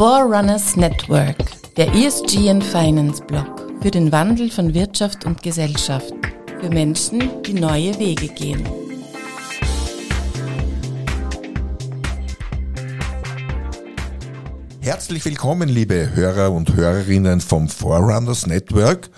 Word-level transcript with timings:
Forerunners 0.00 0.76
Network, 0.76 1.36
der 1.76 1.94
ESG 1.94 2.48
and 2.48 2.64
Finance 2.64 3.22
Blog 3.22 3.70
für 3.82 3.90
den 3.90 4.10
Wandel 4.10 4.50
von 4.50 4.72
Wirtschaft 4.72 5.26
und 5.26 5.42
Gesellschaft, 5.42 6.14
für 6.58 6.70
Menschen, 6.70 7.42
die 7.42 7.52
neue 7.52 7.98
Wege 7.98 8.28
gehen. 8.28 8.66
Herzlich 14.80 15.22
willkommen, 15.26 15.68
liebe 15.68 16.14
Hörer 16.14 16.50
und 16.50 16.74
Hörerinnen 16.74 17.42
vom 17.42 17.68
Forerunners 17.68 18.46
Network. 18.46 19.10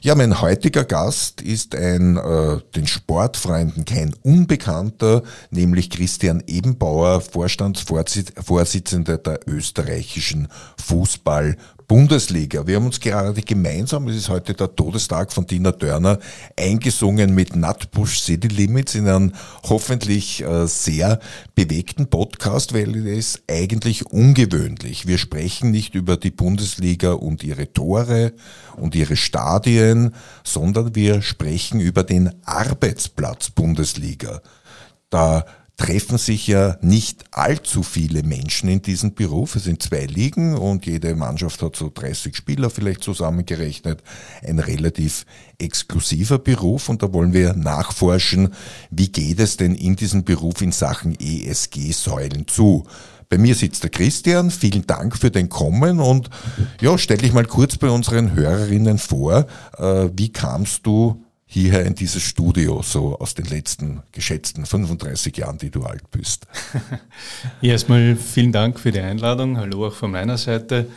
Ja, 0.00 0.14
mein 0.14 0.40
heutiger 0.40 0.84
Gast 0.84 1.40
ist 1.40 1.74
ein 1.74 2.16
äh, 2.16 2.60
den 2.76 2.86
Sportfreunden 2.86 3.84
kein 3.84 4.14
Unbekannter, 4.22 5.24
nämlich 5.50 5.90
Christian 5.90 6.40
Ebenbauer, 6.46 7.20
Vorstandsvorsitzender 7.20 9.18
der 9.18 9.40
österreichischen 9.48 10.46
Fußball 10.76 11.56
Bundesliga. 11.88 12.66
Wir 12.66 12.76
haben 12.76 12.84
uns 12.84 13.00
gerade 13.00 13.40
gemeinsam, 13.40 14.06
es 14.08 14.16
ist 14.16 14.28
heute 14.28 14.52
der 14.52 14.76
Todestag 14.76 15.32
von 15.32 15.46
Tina 15.46 15.72
Turner, 15.72 16.18
eingesungen 16.54 17.34
mit 17.34 17.56
Nutbush 17.56 18.20
City 18.20 18.48
Limits 18.48 18.94
in 18.94 19.08
einem 19.08 19.32
hoffentlich 19.66 20.44
äh, 20.44 20.66
sehr 20.66 21.18
bewegten 21.54 22.08
Podcast, 22.08 22.74
weil 22.74 22.94
es 22.94 23.36
ist 23.36 23.42
eigentlich 23.50 24.04
ungewöhnlich. 24.04 25.06
Wir 25.06 25.16
sprechen 25.16 25.70
nicht 25.70 25.94
über 25.94 26.18
die 26.18 26.30
Bundesliga 26.30 27.12
und 27.12 27.42
ihre 27.42 27.72
Tore 27.72 28.34
und 28.76 28.94
ihre 28.94 29.16
Stadien, 29.16 30.14
sondern 30.44 30.94
wir 30.94 31.22
sprechen 31.22 31.80
über 31.80 32.04
den 32.04 32.34
Arbeitsplatz 32.44 33.48
Bundesliga. 33.48 34.42
Da 35.08 35.46
treffen 35.78 36.18
sich 36.18 36.48
ja 36.48 36.76
nicht 36.82 37.24
allzu 37.30 37.82
viele 37.82 38.24
Menschen 38.24 38.68
in 38.68 38.82
diesem 38.82 39.14
Beruf. 39.14 39.54
Es 39.54 39.64
sind 39.64 39.80
zwei 39.80 40.04
Ligen 40.04 40.54
und 40.54 40.84
jede 40.84 41.14
Mannschaft 41.14 41.62
hat 41.62 41.76
so 41.76 41.90
30 41.94 42.36
Spieler 42.36 42.68
vielleicht 42.68 43.02
zusammengerechnet. 43.02 44.02
Ein 44.44 44.58
relativ 44.58 45.24
exklusiver 45.56 46.38
Beruf 46.38 46.88
und 46.88 47.02
da 47.02 47.12
wollen 47.12 47.32
wir 47.32 47.54
nachforschen, 47.54 48.52
wie 48.90 49.10
geht 49.10 49.38
es 49.38 49.56
denn 49.56 49.74
in 49.74 49.94
diesem 49.94 50.24
Beruf 50.24 50.60
in 50.62 50.72
Sachen 50.72 51.16
ESG-Säulen 51.18 52.48
zu. 52.48 52.84
Bei 53.28 53.38
mir 53.38 53.54
sitzt 53.54 53.84
der 53.84 53.90
Christian. 53.90 54.50
Vielen 54.50 54.86
Dank 54.86 55.16
für 55.16 55.30
den 55.30 55.48
Kommen 55.48 56.00
und 56.00 56.28
ja, 56.80 56.98
stell 56.98 57.18
dich 57.18 57.32
mal 57.32 57.44
kurz 57.44 57.76
bei 57.76 57.88
unseren 57.88 58.34
Hörerinnen 58.34 58.98
vor. 58.98 59.46
Äh, 59.78 60.08
wie 60.16 60.30
kamst 60.30 60.84
du 60.86 61.22
hierher 61.50 61.86
in 61.86 61.94
dieses 61.94 62.22
Studio, 62.22 62.82
so 62.82 63.18
aus 63.18 63.34
den 63.34 63.46
letzten 63.46 64.02
geschätzten 64.12 64.66
35 64.66 65.34
Jahren, 65.34 65.56
die 65.56 65.70
du 65.70 65.82
alt 65.82 66.10
bist. 66.10 66.46
Erstmal 67.62 68.16
vielen 68.16 68.52
Dank 68.52 68.78
für 68.78 68.92
die 68.92 69.00
Einladung. 69.00 69.56
Hallo 69.56 69.86
auch 69.86 69.94
von 69.94 70.10
meiner 70.10 70.36
Seite. 70.36 70.88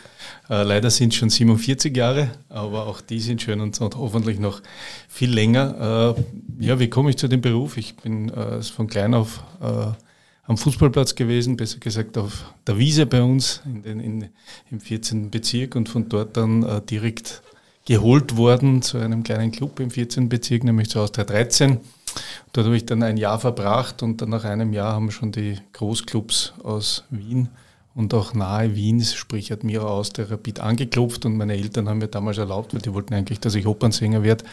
Äh, 0.50 0.62
leider 0.64 0.90
sind 0.90 1.14
es 1.14 1.18
schon 1.18 1.30
47 1.30 1.96
Jahre, 1.96 2.32
aber 2.50 2.86
auch 2.86 3.00
die 3.00 3.18
sind 3.18 3.40
schön 3.40 3.62
und 3.62 3.80
hoffentlich 3.80 4.38
noch 4.38 4.60
viel 5.08 5.32
länger. 5.32 6.16
Äh, 6.18 6.64
ja, 6.66 6.78
wie 6.78 6.90
komme 6.90 7.08
ich 7.08 7.16
zu 7.16 7.28
dem 7.28 7.40
Beruf? 7.40 7.78
Ich 7.78 7.96
bin 7.96 8.28
äh, 8.28 8.62
von 8.62 8.86
klein 8.86 9.14
auf 9.14 9.42
am 10.44 10.58
Fußballplatz 10.58 11.14
gewesen, 11.14 11.56
besser 11.56 11.78
gesagt 11.78 12.18
auf 12.18 12.52
der 12.66 12.76
Wiese 12.76 13.06
bei 13.06 13.22
uns 13.22 13.62
in 13.64 13.82
den, 13.82 14.00
in, 14.00 14.28
im 14.72 14.80
14. 14.80 15.30
Bezirk 15.30 15.76
und 15.76 15.88
von 15.88 16.08
dort 16.08 16.36
dann 16.36 16.82
direkt 16.90 17.42
geholt 17.84 18.36
worden 18.36 18.82
zu 18.82 18.98
einem 18.98 19.22
kleinen 19.22 19.50
Club 19.50 19.80
im 19.80 19.90
14. 19.90 20.28
Bezirk, 20.28 20.64
nämlich 20.64 20.90
zu 20.90 21.00
Austria 21.00 21.24
13. 21.24 21.80
Dort 22.52 22.66
habe 22.66 22.76
ich 22.76 22.86
dann 22.86 23.02
ein 23.02 23.16
Jahr 23.16 23.38
verbracht 23.38 24.02
und 24.02 24.20
dann 24.20 24.30
nach 24.30 24.44
einem 24.44 24.72
Jahr 24.72 24.92
haben 24.92 25.10
schon 25.10 25.32
die 25.32 25.58
Großclubs 25.72 26.54
aus 26.62 27.04
Wien 27.10 27.48
und 27.94 28.14
auch 28.14 28.34
nahe 28.34 28.74
Wiens, 28.74 29.14
sprich 29.14 29.50
hat 29.50 29.64
mir 29.64 29.84
aus 29.84 30.12
der 30.12 30.30
Rapid 30.30 30.60
angeklopft 30.60 31.26
und 31.26 31.36
meine 31.36 31.54
Eltern 31.54 31.88
haben 31.88 31.98
mir 31.98 32.08
damals 32.08 32.38
erlaubt, 32.38 32.72
weil 32.72 32.80
die 32.80 32.92
wollten 32.94 33.14
eigentlich, 33.14 33.40
dass 33.40 33.54
ich 33.54 33.66
Opernsänger 33.66 34.22
werde, 34.22 34.44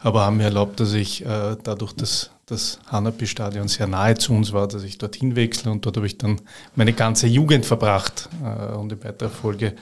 aber 0.00 0.24
haben 0.24 0.36
mir 0.36 0.44
erlaubt, 0.44 0.78
dass 0.80 0.92
ich 0.92 1.24
äh, 1.24 1.56
dadurch, 1.62 1.92
dass 1.92 2.30
das 2.46 2.78
Hanapi-Stadion 2.90 3.68
sehr 3.68 3.86
nahe 3.86 4.16
zu 4.16 4.32
uns 4.32 4.52
war, 4.52 4.68
dass 4.68 4.82
ich 4.82 4.96
dorthin 4.96 5.36
wechsle 5.36 5.70
und 5.70 5.84
dort 5.84 5.96
habe 5.96 6.06
ich 6.06 6.18
dann 6.18 6.40
meine 6.76 6.92
ganze 6.92 7.26
Jugend 7.26 7.66
verbracht 7.66 8.28
äh, 8.42 8.74
und 8.74 8.92
in 8.92 9.04
weiterer 9.04 9.30
Folge 9.30 9.74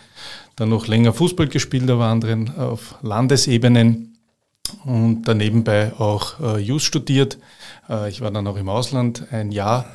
dann 0.57 0.71
noch 0.71 0.87
länger 0.87 1.13
Fußball 1.13 1.49
gespielt, 1.49 1.89
aber 1.91 2.07
anderen 2.07 2.57
auf 2.57 2.97
Landesebenen 3.03 4.17
und 4.85 5.23
daneben 5.25 5.65
bei 5.65 5.93
auch 5.99 6.41
äh, 6.41 6.59
Jus 6.59 6.83
studiert. 6.83 7.39
Äh, 7.89 8.09
ich 8.09 8.21
war 8.21 8.31
dann 8.31 8.47
auch 8.47 8.57
im 8.57 8.69
Ausland 8.69 9.27
ein 9.31 9.53
Jahr 9.53 9.87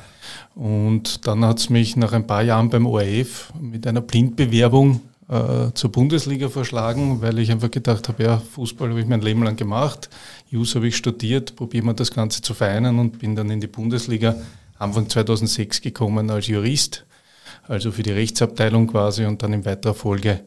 und 0.54 1.26
dann 1.26 1.44
hat 1.44 1.58
es 1.58 1.70
mich 1.70 1.96
nach 1.96 2.12
ein 2.12 2.26
paar 2.26 2.42
Jahren 2.42 2.70
beim 2.70 2.86
ORF 2.86 3.52
mit 3.60 3.86
einer 3.86 4.00
Blindbewerbung 4.00 5.00
äh, 5.28 5.72
zur 5.74 5.90
Bundesliga 5.90 6.48
verschlagen, 6.48 7.22
weil 7.22 7.38
ich 7.38 7.50
einfach 7.50 7.70
gedacht 7.70 8.08
habe, 8.08 8.22
ja, 8.22 8.38
Fußball 8.38 8.90
habe 8.90 9.00
ich 9.00 9.06
mein 9.06 9.22
Leben 9.22 9.42
lang 9.42 9.56
gemacht, 9.56 10.10
Jus 10.50 10.74
habe 10.74 10.88
ich 10.88 10.96
studiert, 10.96 11.56
probieren 11.56 11.86
wir 11.86 11.94
das 11.94 12.10
Ganze 12.10 12.42
zu 12.42 12.54
vereinen 12.54 12.98
und 12.98 13.18
bin 13.18 13.34
dann 13.34 13.50
in 13.50 13.60
die 13.60 13.66
Bundesliga 13.66 14.36
Anfang 14.78 15.08
2006 15.08 15.80
gekommen 15.80 16.30
als 16.30 16.48
Jurist, 16.48 17.06
also 17.68 17.92
für 17.92 18.02
die 18.02 18.10
Rechtsabteilung 18.10 18.88
quasi 18.88 19.24
und 19.24 19.42
dann 19.42 19.52
in 19.52 19.64
weiterer 19.64 19.94
Folge 19.94 20.40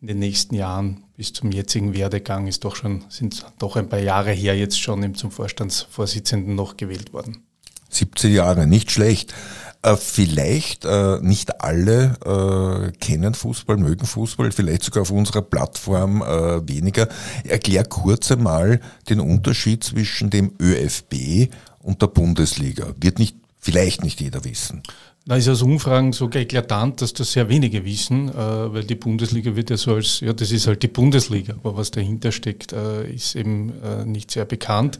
in 0.00 0.06
den 0.06 0.20
nächsten 0.20 0.54
Jahren 0.54 1.02
bis 1.16 1.32
zum 1.32 1.50
jetzigen 1.50 1.94
Werdegang 1.94 2.46
ist 2.46 2.64
doch 2.64 2.76
schon, 2.76 3.04
sind 3.08 3.44
doch 3.58 3.74
ein 3.74 3.88
paar 3.88 3.98
Jahre 3.98 4.30
her 4.30 4.56
jetzt 4.56 4.80
schon 4.80 5.14
zum 5.16 5.32
Vorstandsvorsitzenden 5.32 6.54
noch 6.54 6.76
gewählt 6.76 7.12
worden. 7.12 7.47
17 7.88 8.32
Jahre, 8.32 8.66
nicht 8.66 8.90
schlecht. 8.90 9.34
Äh, 9.82 9.96
vielleicht 9.96 10.84
äh, 10.84 11.18
nicht 11.20 11.60
alle 11.60 12.16
äh, 12.24 12.92
kennen 12.98 13.34
Fußball, 13.34 13.76
mögen 13.76 14.06
Fußball, 14.06 14.50
vielleicht 14.50 14.82
sogar 14.82 15.02
auf 15.02 15.10
unserer 15.10 15.42
Plattform 15.42 16.20
äh, 16.22 16.68
weniger. 16.68 17.08
Erklär 17.44 17.84
kurz 17.84 18.32
einmal 18.32 18.80
den 19.08 19.20
Unterschied 19.20 19.84
zwischen 19.84 20.30
dem 20.30 20.52
ÖFB 20.60 21.50
und 21.78 22.02
der 22.02 22.08
Bundesliga. 22.08 22.88
Wird 23.00 23.20
nicht, 23.20 23.36
vielleicht 23.60 24.02
nicht 24.02 24.20
jeder 24.20 24.44
wissen. 24.44 24.82
Da 25.28 25.36
ist 25.36 25.46
aus 25.46 25.60
Umfragen 25.60 26.14
sogar 26.14 26.40
eklatant, 26.40 27.02
dass 27.02 27.12
das 27.12 27.32
sehr 27.32 27.50
wenige 27.50 27.84
wissen, 27.84 28.30
äh, 28.30 28.32
weil 28.34 28.84
die 28.84 28.94
Bundesliga 28.94 29.54
wird 29.54 29.68
ja 29.68 29.76
so 29.76 29.92
als, 29.92 30.20
ja, 30.20 30.32
das 30.32 30.50
ist 30.50 30.66
halt 30.66 30.82
die 30.82 30.88
Bundesliga, 30.88 31.52
aber 31.52 31.76
was 31.76 31.90
dahinter 31.90 32.32
steckt, 32.32 32.72
äh, 32.72 33.12
ist 33.12 33.36
eben 33.36 33.74
äh, 33.84 34.06
nicht 34.06 34.30
sehr 34.30 34.46
bekannt. 34.46 34.98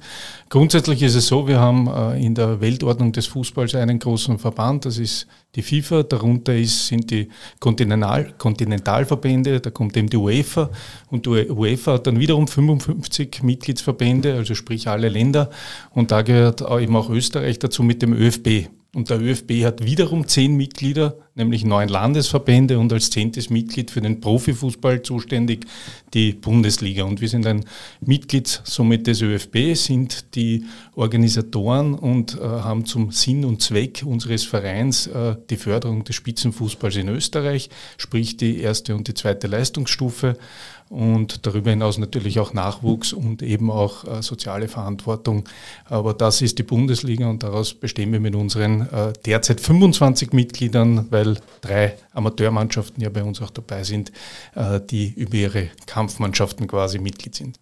Grundsätzlich 0.50 1.02
ist 1.02 1.14
es 1.14 1.28
so, 1.28 1.48
wir 1.48 1.58
haben 1.58 1.86
äh, 1.86 2.22
in 2.22 2.34
der 2.34 2.60
Weltordnung 2.60 3.12
des 3.12 3.26
Fußballs 3.26 3.74
einen 3.74 3.98
großen 4.00 4.38
Verband, 4.38 4.84
das 4.84 4.98
ist 4.98 5.26
die 5.54 5.62
FIFA, 5.62 6.02
darunter 6.02 6.54
ist, 6.54 6.88
sind 6.88 7.10
die 7.10 7.30
Kontinental, 7.58 8.34
Kontinentalverbände, 8.36 9.60
da 9.60 9.70
kommt 9.70 9.96
eben 9.96 10.10
die 10.10 10.18
UEFA 10.18 10.68
und 11.08 11.24
die 11.24 11.48
UEFA 11.48 11.94
hat 11.94 12.06
dann 12.06 12.20
wiederum 12.20 12.48
55 12.48 13.42
Mitgliedsverbände, 13.42 14.34
also 14.34 14.54
sprich 14.54 14.88
alle 14.88 15.08
Länder 15.08 15.48
und 15.94 16.10
da 16.10 16.20
gehört 16.20 16.60
eben 16.60 16.94
auch 16.96 17.08
Österreich 17.08 17.58
dazu 17.58 17.82
mit 17.82 18.02
dem 18.02 18.12
ÖFB. 18.12 18.68
Und 18.94 19.10
der 19.10 19.20
ÖFB 19.20 19.64
hat 19.64 19.84
wiederum 19.84 20.26
zehn 20.26 20.56
Mitglieder, 20.56 21.18
nämlich 21.38 21.64
neun 21.64 21.88
Landesverbände 21.88 22.78
und 22.78 22.92
als 22.92 23.10
zehntes 23.10 23.50
Mitglied 23.50 23.90
für 23.90 24.00
den 24.00 24.20
Profifußball 24.20 25.02
zuständig 25.02 25.66
die 26.14 26.32
Bundesliga. 26.32 27.04
Und 27.04 27.20
wir 27.20 27.28
sind 27.28 27.46
ein 27.46 27.64
Mitglied 28.00 28.62
somit 28.64 29.06
des 29.06 29.22
ÖFB, 29.22 29.74
sind 29.74 30.34
die 30.34 30.64
Organisatoren 30.94 31.94
und 31.94 32.38
äh, 32.38 32.42
haben 32.42 32.84
zum 32.84 33.10
Sinn 33.12 33.44
und 33.44 33.62
Zweck 33.62 34.02
unseres 34.04 34.44
Vereins 34.44 35.06
äh, 35.06 35.36
die 35.48 35.56
Förderung 35.56 36.04
des 36.04 36.16
Spitzenfußballs 36.16 36.96
in 36.96 37.08
Österreich, 37.08 37.70
sprich 37.96 38.36
die 38.36 38.60
erste 38.60 38.94
und 38.94 39.08
die 39.08 39.14
zweite 39.14 39.46
Leistungsstufe 39.46 40.36
und 40.88 41.46
darüber 41.46 41.70
hinaus 41.70 41.98
natürlich 41.98 42.40
auch 42.40 42.54
Nachwuchs 42.54 43.12
und 43.12 43.42
eben 43.42 43.70
auch 43.70 44.04
äh, 44.04 44.22
soziale 44.22 44.68
Verantwortung. 44.68 45.44
Aber 45.84 46.14
das 46.14 46.40
ist 46.40 46.58
die 46.58 46.62
Bundesliga 46.62 47.28
und 47.28 47.42
daraus 47.42 47.74
bestehen 47.74 48.12
wir 48.12 48.20
mit 48.20 48.34
unseren 48.34 48.82
äh, 48.82 49.12
derzeit 49.24 49.60
25 49.60 50.32
Mitgliedern, 50.32 51.06
weil 51.10 51.27
drei 51.60 51.96
Amateurmannschaften 52.12 53.02
ja 53.02 53.10
bei 53.10 53.22
uns 53.22 53.40
auch 53.42 53.50
dabei 53.50 53.84
sind, 53.84 54.12
äh, 54.54 54.80
die 54.80 55.08
über 55.08 55.34
ihre 55.34 55.70
Kampfmannschaften 55.86 56.66
quasi 56.66 56.98
Mitglied 56.98 57.34
sind. 57.34 57.58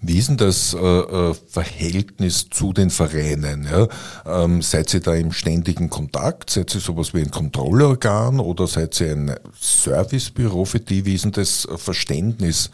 Wie 0.00 0.18
ist 0.18 0.28
denn 0.28 0.36
das 0.36 0.74
äh, 0.74 0.78
äh, 0.78 1.34
Verhältnis 1.34 2.48
zu 2.50 2.72
den 2.72 2.90
Vereinen? 2.90 3.66
Ja? 3.70 3.88
Ähm, 4.26 4.62
seid 4.62 4.92
ihr 4.94 5.00
da 5.00 5.14
im 5.14 5.32
ständigen 5.32 5.90
Kontakt? 5.90 6.50
Seid 6.50 6.74
ihr 6.74 6.80
sowas 6.80 7.14
wie 7.14 7.20
ein 7.20 7.30
Kontrollorgan 7.30 8.40
oder 8.40 8.66
seid 8.66 9.00
ihr 9.00 9.12
ein 9.12 9.34
Servicebüro 9.60 10.64
für 10.64 10.80
die? 10.80 11.04
Wie 11.04 11.14
ist 11.14 11.24
denn 11.24 11.32
das 11.32 11.66
Verständnis 11.76 12.70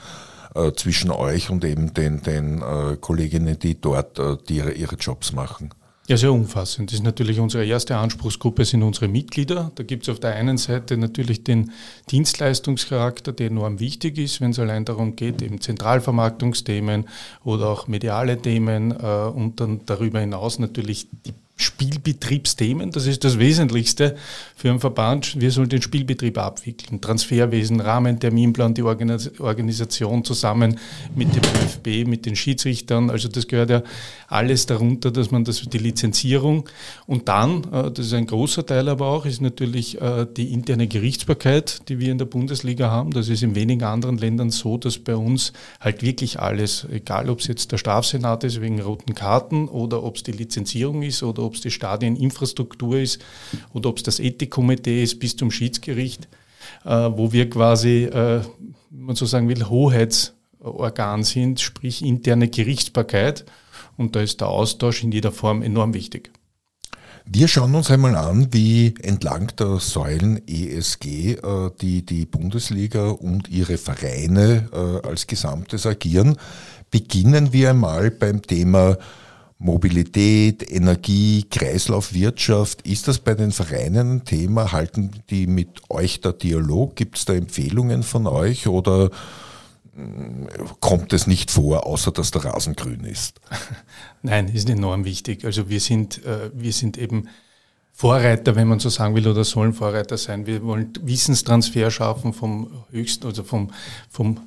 äh, 0.54 0.72
zwischen 0.72 1.10
euch 1.10 1.50
und 1.50 1.64
eben 1.64 1.94
den, 1.94 2.22
den 2.22 2.62
äh, 2.62 2.96
Kolleginnen, 3.00 3.58
die 3.58 3.80
dort 3.80 4.18
äh, 4.18 4.36
ihre, 4.48 4.72
ihre 4.72 4.96
Jobs 4.96 5.32
machen? 5.32 5.70
Ja, 6.06 6.18
sehr 6.18 6.34
umfassend. 6.34 6.90
Das 6.90 6.98
ist 6.98 7.02
natürlich 7.02 7.40
unsere 7.40 7.64
erste 7.64 7.96
Anspruchsgruppe, 7.96 8.66
sind 8.66 8.82
unsere 8.82 9.08
Mitglieder. 9.08 9.72
Da 9.74 9.84
gibt 9.84 10.02
es 10.02 10.10
auf 10.10 10.20
der 10.20 10.34
einen 10.34 10.58
Seite 10.58 10.98
natürlich 10.98 11.44
den 11.44 11.72
Dienstleistungscharakter, 12.10 13.32
der 13.32 13.46
enorm 13.46 13.80
wichtig 13.80 14.18
ist, 14.18 14.42
wenn 14.42 14.50
es 14.50 14.58
allein 14.58 14.84
darum 14.84 15.16
geht, 15.16 15.40
eben 15.40 15.62
Zentralvermarktungsthemen 15.62 17.08
oder 17.42 17.68
auch 17.70 17.88
mediale 17.88 18.36
Themen 18.36 18.90
äh, 18.90 18.96
und 19.34 19.60
dann 19.60 19.80
darüber 19.86 20.20
hinaus 20.20 20.58
natürlich 20.58 21.08
die 21.24 21.32
Spielbetriebsthemen. 21.56 22.90
Das 22.90 23.06
ist 23.06 23.22
das 23.22 23.38
Wesentlichste 23.38 24.16
für 24.56 24.70
einen 24.70 24.80
Verband. 24.80 25.40
Wir 25.40 25.52
sollen 25.52 25.68
den 25.68 25.82
Spielbetrieb 25.82 26.36
abwickeln. 26.36 27.00
Transferwesen, 27.00 27.80
Rahmen, 27.80 28.18
Terminplan, 28.18 28.74
die 28.74 28.82
Organisation 28.82 30.24
zusammen 30.24 30.78
mit 31.14 31.28
dem 31.34 31.42
ÖFB, 31.42 32.08
mit 32.08 32.26
den 32.26 32.34
Schiedsrichtern. 32.34 33.08
Also 33.08 33.28
das 33.28 33.46
gehört 33.46 33.70
ja 33.70 33.82
alles 34.26 34.66
darunter, 34.66 35.12
dass 35.12 35.30
man 35.30 35.44
das, 35.44 35.62
die 35.62 35.78
Lizenzierung 35.78 36.68
und 37.06 37.28
dann, 37.28 37.62
äh, 37.72 37.90
das 37.92 38.06
ist 38.06 38.14
ein 38.14 38.26
großer 38.26 38.66
Teil 38.66 38.88
aber 38.88 39.06
auch, 39.06 39.24
ist 39.24 39.40
natürlich 39.40 40.00
äh, 40.00 40.26
die 40.36 40.52
interne 40.52 40.88
Gerichtsbarkeit, 40.88 41.88
die 41.88 42.00
wir 42.00 42.10
in 42.10 42.18
der 42.18 42.24
Bundesliga 42.24 42.90
haben. 42.90 43.12
Das 43.12 43.28
ist 43.28 43.44
in 43.44 43.54
wenigen 43.54 43.84
anderen 43.84 44.18
Ländern 44.18 44.50
so, 44.50 44.76
dass 44.76 44.98
bei 44.98 45.14
uns 45.14 45.52
halt 45.78 46.02
wirklich 46.02 46.40
alles, 46.40 46.86
egal 46.90 47.30
ob 47.30 47.40
es 47.40 47.46
jetzt 47.46 47.70
der 47.70 47.78
Strafsenat 47.78 48.42
ist 48.42 48.60
wegen 48.60 48.80
roten 48.80 49.14
Karten 49.14 49.68
oder 49.68 50.02
ob 50.02 50.16
es 50.16 50.24
die 50.24 50.32
Lizenzierung 50.32 51.02
ist 51.02 51.22
oder 51.22 51.43
ob 51.44 51.54
es 51.54 51.60
die 51.60 51.70
Stadieninfrastruktur 51.70 52.98
ist 52.98 53.24
oder 53.72 53.88
ob 53.88 53.98
es 53.98 54.02
das 54.02 54.20
Ethikkomitee 54.20 55.02
ist 55.02 55.18
bis 55.18 55.36
zum 55.36 55.50
Schiedsgericht, 55.50 56.28
äh, 56.84 56.90
wo 56.90 57.32
wir 57.32 57.48
quasi, 57.50 58.04
äh, 58.04 58.42
wenn 58.90 59.06
man 59.06 59.16
so 59.16 59.26
sagen 59.26 59.48
will, 59.48 59.68
Hoheitsorgan 59.68 61.22
sind, 61.22 61.60
sprich 61.60 62.04
interne 62.04 62.48
Gerichtsbarkeit. 62.48 63.44
Und 63.96 64.16
da 64.16 64.20
ist 64.20 64.40
der 64.40 64.48
Austausch 64.48 65.04
in 65.04 65.12
jeder 65.12 65.30
Form 65.30 65.62
enorm 65.62 65.94
wichtig. 65.94 66.30
Wir 67.26 67.48
schauen 67.48 67.74
uns 67.74 67.90
einmal 67.90 68.16
an, 68.16 68.48
wie 68.52 68.94
entlang 69.00 69.50
der 69.58 69.78
Säulen 69.78 70.46
ESG 70.46 71.32
äh, 71.32 71.70
die, 71.80 72.04
die 72.04 72.26
Bundesliga 72.26 73.08
und 73.08 73.48
ihre 73.48 73.78
Vereine 73.78 74.68
äh, 74.72 75.08
als 75.08 75.26
Gesamtes 75.26 75.86
agieren. 75.86 76.36
Beginnen 76.90 77.52
wir 77.54 77.70
einmal 77.70 78.10
beim 78.10 78.42
Thema 78.42 78.98
Mobilität, 79.64 80.70
Energie, 80.70 81.46
Kreislaufwirtschaft. 81.50 82.86
Ist 82.86 83.08
das 83.08 83.18
bei 83.18 83.34
den 83.34 83.50
Vereinen 83.50 84.16
ein 84.16 84.24
Thema? 84.26 84.72
Halten 84.72 85.10
die 85.30 85.46
mit 85.46 85.80
euch 85.88 86.20
da 86.20 86.32
Dialog? 86.32 86.96
Gibt 86.96 87.16
es 87.16 87.24
da 87.24 87.32
Empfehlungen 87.32 88.02
von 88.02 88.26
euch 88.26 88.66
oder 88.66 89.10
mm, 89.94 90.48
kommt 90.80 91.14
es 91.14 91.26
nicht 91.26 91.50
vor, 91.50 91.86
außer 91.86 92.12
dass 92.12 92.30
der 92.30 92.44
Rasen 92.44 92.76
grün 92.76 93.04
ist? 93.04 93.40
Nein, 94.22 94.48
ist 94.48 94.68
enorm 94.68 95.06
wichtig. 95.06 95.46
Also 95.46 95.70
wir 95.70 95.80
sind, 95.80 96.22
äh, 96.26 96.50
wir 96.52 96.74
sind 96.74 96.98
eben 96.98 97.30
Vorreiter, 97.90 98.56
wenn 98.56 98.68
man 98.68 98.80
so 98.80 98.90
sagen 98.90 99.14
will, 99.14 99.26
oder 99.26 99.44
sollen 99.44 99.72
Vorreiter 99.72 100.18
sein. 100.18 100.44
Wir 100.44 100.62
wollen 100.62 100.92
Wissenstransfer 101.00 101.90
schaffen 101.90 102.34
vom 102.34 102.84
höchsten, 102.90 103.26
also 103.26 103.42
vom, 103.42 103.70
vom 104.10 104.40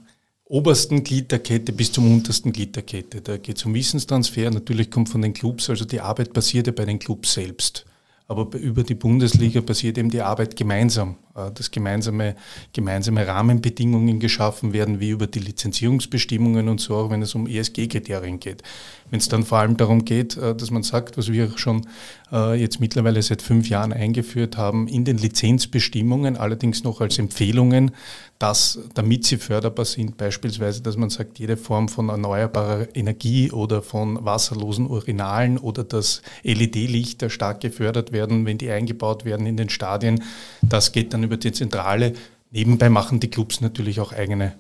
obersten 0.49 1.03
Glied 1.03 1.31
der 1.31 1.39
Kette 1.39 1.73
bis 1.73 1.91
zum 1.91 2.11
untersten 2.11 2.53
Glied 2.53 2.75
der 2.75 2.83
Kette. 2.83 3.21
Da 3.21 3.37
geht 3.37 3.57
es 3.57 3.65
um 3.65 3.73
Wissenstransfer. 3.73 4.49
Natürlich 4.49 4.89
kommt 4.89 5.09
von 5.09 5.21
den 5.21 5.33
Clubs, 5.33 5.69
also 5.69 5.85
die 5.85 6.01
Arbeit 6.01 6.33
passiert 6.33 6.67
ja 6.67 6.73
bei 6.73 6.85
den 6.85 6.99
Clubs 6.99 7.33
selbst. 7.33 7.85
Aber 8.27 8.57
über 8.57 8.83
die 8.83 8.95
Bundesliga 8.95 9.61
passiert 9.61 9.97
eben 9.97 10.09
die 10.09 10.21
Arbeit 10.21 10.55
gemeinsam, 10.55 11.15
dass 11.53 11.71
gemeinsame, 11.71 12.35
gemeinsame 12.73 13.27
Rahmenbedingungen 13.27 14.19
geschaffen 14.19 14.73
werden, 14.73 14.99
wie 14.99 15.09
über 15.09 15.27
die 15.27 15.39
Lizenzierungsbestimmungen 15.39 16.69
und 16.69 16.81
so, 16.81 16.95
auch 16.95 17.09
wenn 17.09 17.21
es 17.21 17.35
um 17.35 17.47
ESG-Kriterien 17.47 18.39
geht. 18.39 18.63
Wenn 19.09 19.19
es 19.19 19.29
dann 19.29 19.45
vor 19.45 19.59
allem 19.59 19.77
darum 19.77 20.03
geht, 20.03 20.35
äh, 20.37 20.55
dass 20.55 20.71
man 20.71 20.83
sagt, 20.83 21.17
was 21.17 21.31
wir 21.31 21.57
schon 21.57 21.87
äh, 22.31 22.59
jetzt 22.59 22.79
mittlerweile 22.79 23.21
seit 23.21 23.41
fünf 23.41 23.69
Jahren 23.69 23.93
eingeführt 23.93 24.57
haben, 24.57 24.87
in 24.87 25.05
den 25.05 25.17
Lizenzbestimmungen, 25.17 26.37
allerdings 26.37 26.83
noch 26.83 26.99
als 26.99 27.17
Empfehlungen, 27.17 27.91
dass, 28.39 28.79
damit 28.93 29.25
sie 29.25 29.37
förderbar 29.37 29.85
sind, 29.85 30.17
beispielsweise, 30.17 30.81
dass 30.83 30.95
man 30.95 31.09
sagt, 31.09 31.39
jede 31.39 31.57
Form 31.57 31.89
von 31.89 32.09
erneuerbarer 32.09 32.87
Energie 32.95 33.51
oder 33.51 33.81
von 33.81 34.23
wasserlosen 34.23 34.87
Urinalen 34.87 35.57
oder 35.57 35.83
dass 35.83 36.21
LED-Lichter 36.43 37.31
stark 37.31 37.61
gefördert 37.61 38.11
werden, 38.11 38.45
wenn 38.45 38.59
die 38.59 38.69
eingebaut 38.69 39.25
werden 39.25 39.47
in 39.47 39.57
den 39.57 39.69
Stadien, 39.69 40.23
das 40.61 40.91
geht 40.91 41.13
dann 41.13 41.23
über 41.27 41.37
die 41.37 41.51
Zentrale. 41.51 42.13
Nebenbei 42.51 42.89
machen 42.89 43.19
die 43.19 43.29
Clubs 43.29 43.61
natürlich 43.61 43.99
auch 43.99 44.13
eigene, 44.13 44.53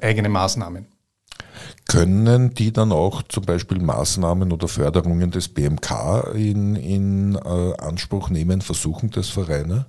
eigene 0.00 0.28
Maßnahmen. 0.28 0.86
Können 1.86 2.54
die 2.54 2.72
dann 2.72 2.92
auch 2.92 3.22
zum 3.22 3.44
Beispiel 3.44 3.78
Maßnahmen 3.78 4.52
oder 4.52 4.68
Förderungen 4.68 5.30
des 5.30 5.48
BMK 5.48 6.34
in, 6.34 6.76
in 6.76 7.34
äh, 7.36 7.72
Anspruch 7.78 8.30
nehmen, 8.30 8.60
versuchen 8.60 9.10
das 9.10 9.28
Vereine? 9.28 9.86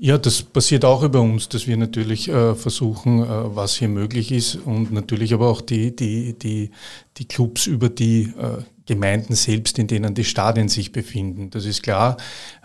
Ja, 0.00 0.16
das 0.16 0.42
passiert 0.42 0.84
auch 0.84 1.02
über 1.02 1.20
uns, 1.20 1.48
dass 1.48 1.66
wir 1.66 1.76
natürlich 1.76 2.28
äh, 2.28 2.54
versuchen, 2.54 3.22
äh, 3.22 3.56
was 3.56 3.76
hier 3.76 3.88
möglich 3.88 4.30
ist 4.30 4.54
und 4.54 4.92
natürlich 4.92 5.34
aber 5.34 5.48
auch 5.48 5.60
die, 5.60 5.94
die, 5.94 6.38
die, 6.38 6.70
die 7.16 7.24
Clubs 7.24 7.66
über 7.66 7.88
die 7.88 8.32
äh, 8.38 8.62
Gemeinden 8.88 9.34
selbst, 9.34 9.78
in 9.78 9.86
denen 9.86 10.14
die 10.14 10.24
Stadien 10.24 10.68
sich 10.68 10.92
befinden. 10.92 11.50
Das 11.50 11.66
ist 11.66 11.82
klar. 11.82 12.16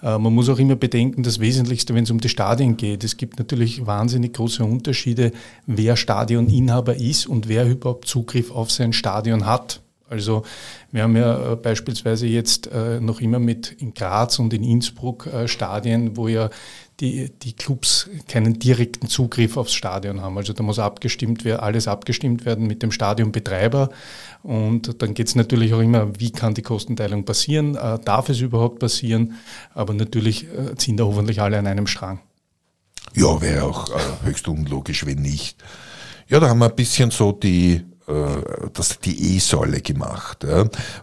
Äh, 0.01 0.17
man 0.17 0.33
muss 0.33 0.47
auch 0.47 0.57
immer 0.57 0.77
bedenken, 0.77 1.21
das 1.21 1.39
Wesentlichste, 1.39 1.93
wenn 1.93 2.05
es 2.05 2.11
um 2.11 2.21
die 2.21 2.29
Stadien 2.29 2.77
geht, 2.77 3.03
es 3.03 3.17
gibt 3.17 3.37
natürlich 3.37 3.85
wahnsinnig 3.85 4.33
große 4.33 4.63
Unterschiede, 4.63 5.33
wer 5.67 5.97
Stadioninhaber 5.97 6.95
ist 6.95 7.27
und 7.27 7.49
wer 7.49 7.67
überhaupt 7.67 8.07
Zugriff 8.07 8.51
auf 8.51 8.71
sein 8.71 8.93
Stadion 8.93 9.45
hat. 9.45 9.81
Also 10.09 10.43
wir 10.93 11.03
haben 11.03 11.17
ja 11.17 11.51
äh, 11.51 11.55
beispielsweise 11.57 12.25
jetzt 12.25 12.67
äh, 12.67 13.01
noch 13.01 13.19
immer 13.19 13.39
mit 13.39 13.75
in 13.79 13.93
Graz 13.93 14.39
und 14.39 14.53
in 14.53 14.63
Innsbruck 14.63 15.27
Stadien, 15.45 16.15
wo 16.15 16.29
ja 16.29 16.49
die, 16.99 17.29
die 17.29 17.53
Clubs 17.53 18.09
keinen 18.27 18.59
direkten 18.59 19.07
Zugriff 19.07 19.57
aufs 19.57 19.73
Stadion 19.73 20.21
haben. 20.21 20.37
Also 20.37 20.53
da 20.53 20.63
muss 20.63 20.79
abgestimmt 20.79 21.43
werden, 21.43 21.61
alles 21.61 21.87
abgestimmt 21.87 22.45
werden 22.45 22.67
mit 22.67 22.83
dem 22.83 22.91
Stadionbetreiber. 22.91 23.89
Und 24.43 25.01
dann 25.01 25.13
geht 25.13 25.27
es 25.27 25.35
natürlich 25.35 25.73
auch 25.73 25.79
immer, 25.79 26.19
wie 26.19 26.31
kann 26.31 26.53
die 26.53 26.61
Kostenteilung 26.61 27.25
passieren? 27.25 27.75
Äh, 27.75 27.99
darf 27.99 28.29
es 28.29 28.41
überhaupt 28.41 28.79
passieren? 28.79 29.35
Aber 29.73 29.93
natürlich 29.93 30.45
äh, 30.45 30.75
ziehen 30.75 30.97
da 30.97 31.05
hoffentlich 31.05 31.41
alle 31.41 31.57
an 31.57 31.67
einem 31.67 31.87
Strang. 31.87 32.19
Ja, 33.13 33.41
wäre 33.41 33.63
auch 33.63 33.89
äh, 33.89 34.25
höchst 34.25 34.47
unlogisch, 34.47 35.05
wenn 35.05 35.21
nicht. 35.21 35.63
Ja, 36.27 36.39
da 36.39 36.49
haben 36.49 36.59
wir 36.59 36.69
ein 36.69 36.75
bisschen 36.75 37.11
so 37.11 37.31
die 37.31 37.83
das, 38.05 38.99
die 38.99 39.35
E-Säule 39.35 39.81
gemacht. 39.81 40.45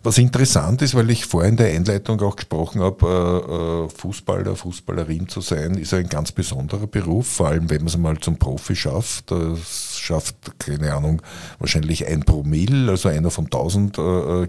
Was 0.02 0.18
interessant 0.18 0.82
ist, 0.82 0.94
weil 0.94 1.10
ich 1.10 1.24
vorhin 1.24 1.52
in 1.52 1.56
der 1.56 1.72
Einleitung 1.72 2.20
auch 2.20 2.36
gesprochen 2.36 2.82
habe, 2.82 3.06
äh, 3.48 3.86
äh, 3.86 3.88
Fußballer, 3.88 4.54
Fußballerin 4.54 5.28
zu 5.28 5.40
sein, 5.40 5.74
ist 5.74 5.94
ein 5.94 6.08
ganz 6.08 6.32
besonderer 6.32 6.86
Beruf, 6.86 7.26
vor 7.26 7.48
allem 7.48 7.70
wenn 7.70 7.78
man 7.78 7.86
es 7.86 7.96
mal 7.96 8.18
zum 8.18 8.38
Profi 8.38 8.76
schafft. 8.76 9.30
Das 9.30 9.98
schafft, 9.98 10.58
keine 10.58 10.94
Ahnung, 10.94 11.22
wahrscheinlich 11.58 12.06
ein 12.06 12.20
Promille, 12.20 12.90
also 12.90 13.08
einer 13.08 13.30
von 13.30 13.48
tausend 13.48 13.96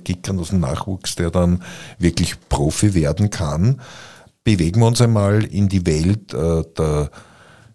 Gickern 0.04 0.40
aus 0.40 0.50
dem 0.50 0.60
Nachwuchs, 0.60 1.16
der 1.16 1.32
dann 1.32 1.64
wirklich 2.00 2.36
Profi 2.50 2.94
werden 2.94 3.30
kann. 3.30 3.82
Bewegen 4.44 4.82
wir 4.82 4.88
uns 4.88 5.02
einmal 5.02 5.44
in 5.46 5.70
die 5.70 5.86
Welt 5.86 6.34
der 6.34 7.10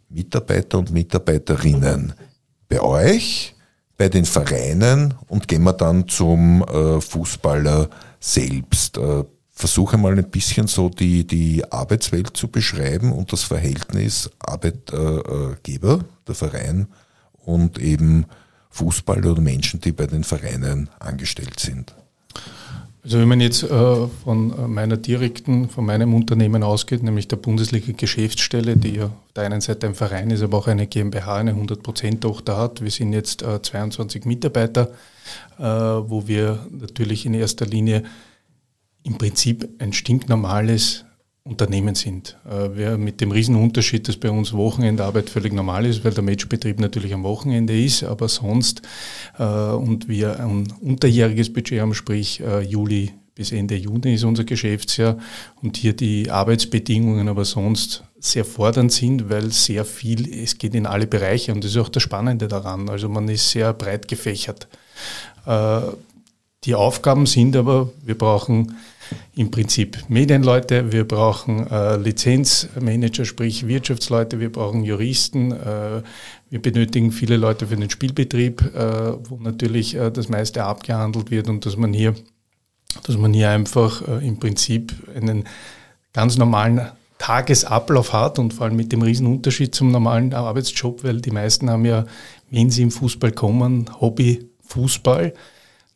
Mitarbeiter 0.08 0.78
und 0.78 0.92
Mitarbeiterinnen. 0.92 2.12
Bei 2.68 2.80
euch 2.80 3.55
bei 3.96 4.08
den 4.08 4.24
Vereinen 4.24 5.14
und 5.28 5.48
gehen 5.48 5.64
wir 5.64 5.72
dann 5.72 6.08
zum 6.08 6.62
äh, 6.62 7.00
Fußballer 7.00 7.88
selbst. 8.20 8.98
Äh, 8.98 9.24
versuche 9.50 9.96
mal 9.96 10.16
ein 10.18 10.30
bisschen 10.30 10.66
so 10.66 10.90
die, 10.90 11.26
die 11.26 11.64
Arbeitswelt 11.72 12.36
zu 12.36 12.48
beschreiben 12.48 13.10
und 13.10 13.32
das 13.32 13.42
Verhältnis 13.42 14.30
Arbeitgeber, 14.38 16.04
der 16.28 16.34
Verein 16.34 16.88
und 17.44 17.78
eben 17.78 18.26
Fußballer 18.70 19.32
oder 19.32 19.40
Menschen, 19.40 19.80
die 19.80 19.92
bei 19.92 20.06
den 20.06 20.24
Vereinen 20.24 20.90
angestellt 20.98 21.58
sind. 21.58 21.94
Also 23.06 23.20
wenn 23.20 23.28
man 23.28 23.40
jetzt 23.40 23.62
äh, 23.62 24.08
von 24.24 24.50
äh, 24.58 24.66
meiner 24.66 24.96
direkten, 24.96 25.68
von 25.68 25.86
meinem 25.86 26.12
Unternehmen 26.12 26.64
ausgeht, 26.64 27.04
nämlich 27.04 27.28
der 27.28 27.36
Bundesliga 27.36 27.92
Geschäftsstelle, 27.96 28.76
die 28.76 28.96
ja 28.96 29.04
auf 29.04 29.32
der 29.36 29.44
einen 29.44 29.60
Seite 29.60 29.86
ein 29.86 29.94
Verein 29.94 30.30
ist, 30.30 30.42
aber 30.42 30.58
auch 30.58 30.66
eine 30.66 30.88
GmbH, 30.88 31.36
eine 31.36 31.52
100%-Tochter 31.52 32.56
hat. 32.56 32.80
Wir 32.80 32.90
sind 32.90 33.12
jetzt 33.12 33.42
äh, 33.42 33.62
22 33.62 34.24
Mitarbeiter, 34.24 34.90
äh, 35.56 35.62
wo 35.62 36.26
wir 36.26 36.66
natürlich 36.68 37.26
in 37.26 37.34
erster 37.34 37.64
Linie 37.64 38.02
im 39.04 39.16
Prinzip 39.18 39.68
ein 39.78 39.92
stinknormales 39.92 41.04
Unternehmen 41.46 41.94
sind. 41.94 42.36
Äh, 42.44 42.76
wir 42.76 42.98
mit 42.98 43.20
dem 43.20 43.30
Riesenunterschied, 43.30 44.08
dass 44.08 44.16
bei 44.16 44.30
uns 44.30 44.52
Wochenendarbeit 44.52 45.30
völlig 45.30 45.52
normal 45.52 45.86
ist, 45.86 46.04
weil 46.04 46.12
der 46.12 46.24
Matchbetrieb 46.24 46.80
natürlich 46.80 47.14
am 47.14 47.22
Wochenende 47.22 47.78
ist, 47.78 48.02
aber 48.02 48.28
sonst 48.28 48.82
äh, 49.38 49.44
und 49.44 50.08
wir 50.08 50.40
ein 50.40 50.72
unterjähriges 50.80 51.52
Budget 51.52 51.80
haben, 51.80 51.94
sprich 51.94 52.40
äh, 52.40 52.60
Juli 52.60 53.12
bis 53.34 53.52
Ende 53.52 53.76
Juni 53.76 54.14
ist 54.14 54.24
unser 54.24 54.44
Geschäftsjahr 54.44 55.18
und 55.62 55.76
hier 55.76 55.92
die 55.92 56.30
Arbeitsbedingungen 56.30 57.28
aber 57.28 57.44
sonst 57.44 58.02
sehr 58.18 58.46
fordernd 58.46 58.92
sind, 58.92 59.28
weil 59.28 59.52
sehr 59.52 59.84
viel, 59.84 60.32
es 60.32 60.56
geht 60.56 60.74
in 60.74 60.86
alle 60.86 61.06
Bereiche 61.06 61.52
und 61.52 61.62
das 61.62 61.72
ist 61.72 61.76
auch 61.76 61.90
das 61.90 62.02
Spannende 62.02 62.48
daran. 62.48 62.88
Also 62.88 63.10
man 63.10 63.28
ist 63.28 63.50
sehr 63.50 63.74
breit 63.74 64.08
gefächert. 64.08 64.68
Die 66.64 66.74
Aufgaben 66.74 67.26
sind 67.26 67.54
aber, 67.56 67.90
wir 68.02 68.16
brauchen 68.16 68.74
im 69.34 69.50
Prinzip 69.50 69.98
Medienleute, 70.08 70.92
wir 70.92 71.06
brauchen 71.06 71.66
äh, 71.68 71.96
Lizenzmanager, 71.96 73.24
sprich 73.24 73.66
Wirtschaftsleute, 73.66 74.40
wir 74.40 74.50
brauchen 74.50 74.84
Juristen, 74.84 75.52
äh, 75.52 76.02
wir 76.50 76.62
benötigen 76.62 77.12
viele 77.12 77.36
Leute 77.36 77.66
für 77.66 77.76
den 77.76 77.90
Spielbetrieb, 77.90 78.62
äh, 78.74 79.12
wo 79.28 79.36
natürlich 79.38 79.94
äh, 79.94 80.10
das 80.10 80.28
meiste 80.28 80.64
abgehandelt 80.64 81.30
wird 81.30 81.48
und 81.48 81.66
dass 81.66 81.76
man 81.76 81.92
hier 81.92 82.14
dass 83.02 83.16
man 83.16 83.32
hier 83.32 83.50
einfach 83.50 84.06
äh, 84.06 84.26
im 84.26 84.38
Prinzip 84.38 84.94
einen 85.14 85.44
ganz 86.12 86.36
normalen 86.36 86.80
Tagesablauf 87.18 88.12
hat 88.12 88.38
und 88.38 88.52
vor 88.52 88.66
allem 88.66 88.76
mit 88.76 88.92
dem 88.92 89.02
Riesenunterschied 89.02 89.74
zum 89.74 89.90
normalen 89.90 90.34
Arbeitsjob, 90.34 91.02
weil 91.02 91.20
die 91.20 91.30
meisten 91.30 91.70
haben 91.70 91.84
ja, 91.84 92.04
wenn 92.50 92.70
sie 92.70 92.82
im 92.82 92.90
Fußball 92.90 93.32
kommen, 93.32 93.90
Hobby 94.00 94.50
Fußball. 94.62 95.32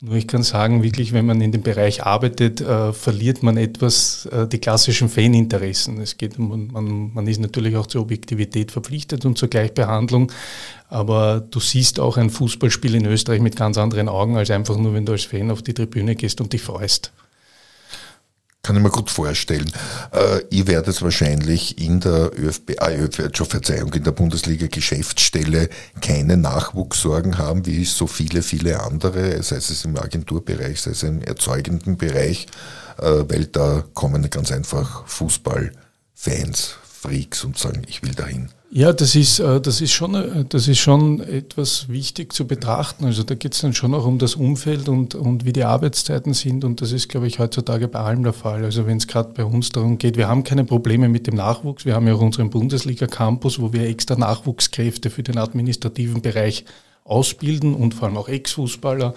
Nur 0.03 0.15
ich 0.15 0.27
kann 0.27 0.41
sagen, 0.41 0.81
wirklich, 0.81 1.13
wenn 1.13 1.27
man 1.27 1.41
in 1.41 1.51
dem 1.51 1.61
Bereich 1.61 2.03
arbeitet, 2.03 2.59
äh, 2.59 2.91
verliert 2.91 3.43
man 3.43 3.55
etwas 3.55 4.25
äh, 4.25 4.47
die 4.47 4.57
klassischen 4.57 5.09
Faninteressen. 5.09 6.01
Es 6.01 6.17
geht, 6.17 6.39
man, 6.39 6.69
man, 6.71 7.13
man 7.13 7.27
ist 7.27 7.39
natürlich 7.39 7.75
auch 7.75 7.85
zur 7.85 8.01
Objektivität 8.01 8.71
verpflichtet 8.71 9.25
und 9.25 9.37
zur 9.37 9.49
Gleichbehandlung, 9.49 10.31
aber 10.89 11.39
du 11.39 11.59
siehst 11.59 11.99
auch 11.99 12.17
ein 12.17 12.31
Fußballspiel 12.31 12.95
in 12.95 13.05
Österreich 13.05 13.41
mit 13.41 13.55
ganz 13.55 13.77
anderen 13.77 14.09
Augen, 14.09 14.37
als 14.37 14.49
einfach 14.49 14.75
nur, 14.75 14.95
wenn 14.95 15.05
du 15.05 15.11
als 15.11 15.25
Fan 15.25 15.51
auf 15.51 15.61
die 15.61 15.75
Tribüne 15.75 16.15
gehst 16.15 16.41
und 16.41 16.51
dich 16.51 16.63
freust. 16.63 17.11
Kann 18.63 18.75
ich 18.75 18.83
mir 18.83 18.91
gut 18.91 19.09
vorstellen. 19.09 19.71
Äh, 20.13 20.43
ihr 20.51 20.67
werdet 20.67 21.01
wahrscheinlich 21.01 21.81
in 21.81 21.99
der 21.99 22.31
ÖFB, 22.37 22.75
ah, 22.77 22.91
ÖFB, 22.91 23.35
Verzeihung, 23.47 23.91
in 23.95 24.03
der 24.03 24.11
Bundesliga 24.11 24.67
Geschäftsstelle 24.67 25.67
keine 25.99 26.37
Nachwuchssorgen 26.37 27.39
haben, 27.39 27.65
wie 27.65 27.85
so 27.85 28.05
viele, 28.05 28.43
viele 28.43 28.81
andere, 28.81 29.41
sei 29.41 29.55
es 29.55 29.83
im 29.83 29.97
Agenturbereich, 29.97 30.79
sei 30.79 30.91
es 30.91 31.01
im 31.01 31.21
erzeugenden 31.23 31.97
Bereich, 31.97 32.45
äh, 32.99 33.23
weil 33.27 33.45
da 33.45 33.83
kommen 33.95 34.29
ganz 34.29 34.51
einfach 34.51 35.07
Fußballfans, 35.07 36.75
Freaks 37.01 37.43
und 37.43 37.57
sagen, 37.57 37.81
ich 37.87 38.03
will 38.03 38.13
dahin. 38.13 38.49
Ja, 38.69 38.93
das 38.93 39.15
ist, 39.15 39.39
äh, 39.39 39.59
das, 39.59 39.81
ist 39.81 39.91
schon, 39.91 40.13
äh, 40.13 40.45
das 40.47 40.67
ist 40.67 40.77
schon 40.77 41.19
etwas 41.19 41.89
wichtig 41.89 42.31
zu 42.31 42.45
betrachten. 42.45 43.05
Also 43.05 43.23
da 43.23 43.33
geht 43.33 43.53
es 43.53 43.61
dann 43.61 43.73
schon 43.73 43.95
auch 43.95 44.05
um 44.05 44.19
das 44.19 44.35
Umfeld 44.35 44.87
und, 44.87 45.15
und 45.15 45.43
wie 45.43 45.51
die 45.51 45.63
Arbeitszeiten 45.63 46.35
sind. 46.35 46.63
Und 46.63 46.79
das 46.79 46.91
ist, 46.91 47.09
glaube 47.09 47.25
ich, 47.25 47.39
heutzutage 47.39 47.87
bei 47.87 47.99
allem 47.99 48.23
der 48.23 48.33
Fall. 48.33 48.63
Also 48.63 48.85
wenn 48.85 48.97
es 48.97 49.07
gerade 49.07 49.33
bei 49.33 49.43
uns 49.43 49.71
darum 49.71 49.97
geht, 49.97 50.15
wir 50.15 50.27
haben 50.27 50.43
keine 50.43 50.63
Probleme 50.63 51.09
mit 51.09 51.25
dem 51.25 51.35
Nachwuchs. 51.35 51.85
Wir 51.85 51.95
haben 51.95 52.07
ja 52.07 52.13
auch 52.13 52.21
unseren 52.21 52.51
Bundesliga-Campus, 52.51 53.59
wo 53.59 53.73
wir 53.73 53.89
extra 53.89 54.15
Nachwuchskräfte 54.15 55.09
für 55.09 55.23
den 55.23 55.39
administrativen 55.39 56.21
Bereich 56.21 56.65
ausbilden 57.03 57.73
und 57.73 57.93
vor 57.93 58.07
allem 58.07 58.17
auch 58.17 58.29
Ex-Fußballer, 58.29 59.13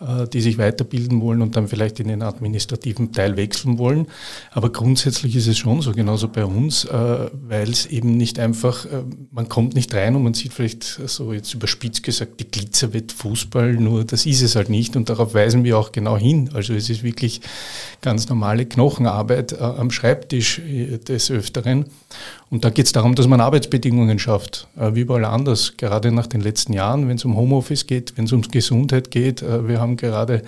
äh, 0.00 0.28
die 0.28 0.40
sich 0.40 0.58
weiterbilden 0.58 1.20
wollen 1.20 1.42
und 1.42 1.56
dann 1.56 1.68
vielleicht 1.68 1.98
in 1.98 2.08
den 2.08 2.22
administrativen 2.22 3.12
Teil 3.12 3.36
wechseln 3.36 3.78
wollen. 3.78 4.06
Aber 4.52 4.70
grundsätzlich 4.70 5.34
ist 5.34 5.48
es 5.48 5.58
schon 5.58 5.82
so, 5.82 5.92
genauso 5.92 6.28
bei 6.28 6.44
uns, 6.44 6.84
äh, 6.84 7.30
weil 7.32 7.68
es 7.68 7.86
eben 7.86 8.16
nicht 8.16 8.38
einfach, 8.38 8.86
äh, 8.86 9.02
man 9.32 9.48
kommt 9.48 9.74
nicht 9.74 9.92
rein 9.92 10.14
und 10.14 10.22
man 10.22 10.34
sieht 10.34 10.52
vielleicht 10.52 10.84
so 10.84 11.32
jetzt 11.32 11.52
überspitzt 11.52 12.04
gesagt 12.04 12.40
die 12.40 12.48
Glitzerwett 12.48 13.12
Fußball, 13.12 13.74
nur 13.74 14.04
das 14.04 14.24
ist 14.24 14.42
es 14.42 14.54
halt 14.54 14.70
nicht 14.70 14.96
und 14.96 15.08
darauf 15.08 15.34
weisen 15.34 15.64
wir 15.64 15.78
auch 15.78 15.92
genau 15.92 16.16
hin. 16.16 16.50
Also 16.54 16.74
es 16.74 16.88
ist 16.88 17.02
wirklich 17.02 17.40
ganz 18.02 18.28
normale 18.28 18.66
Knochenarbeit 18.66 19.60
am 19.60 19.90
Schreibtisch 19.90 20.60
des 21.08 21.30
Öfteren. 21.30 21.86
Und 22.48 22.64
da 22.64 22.70
geht 22.70 22.86
es 22.86 22.92
darum, 22.92 23.16
dass 23.16 23.26
man 23.26 23.40
Arbeitsbedingungen 23.40 24.20
schafft, 24.20 24.68
wie 24.76 25.00
überall 25.00 25.24
anders, 25.24 25.76
gerade 25.76 26.12
nach 26.12 26.28
den 26.28 26.40
letzten 26.40 26.74
Jahren, 26.74 27.08
wenn 27.08 27.16
es 27.16 27.24
um 27.24 27.36
Homeoffice 27.36 27.88
geht, 27.88 28.16
wenn 28.16 28.26
es 28.26 28.32
um 28.32 28.42
Gesundheit 28.42 29.10
geht. 29.10 29.42
Wir 29.42 29.80
haben 29.80 29.96
gerade 29.96 30.42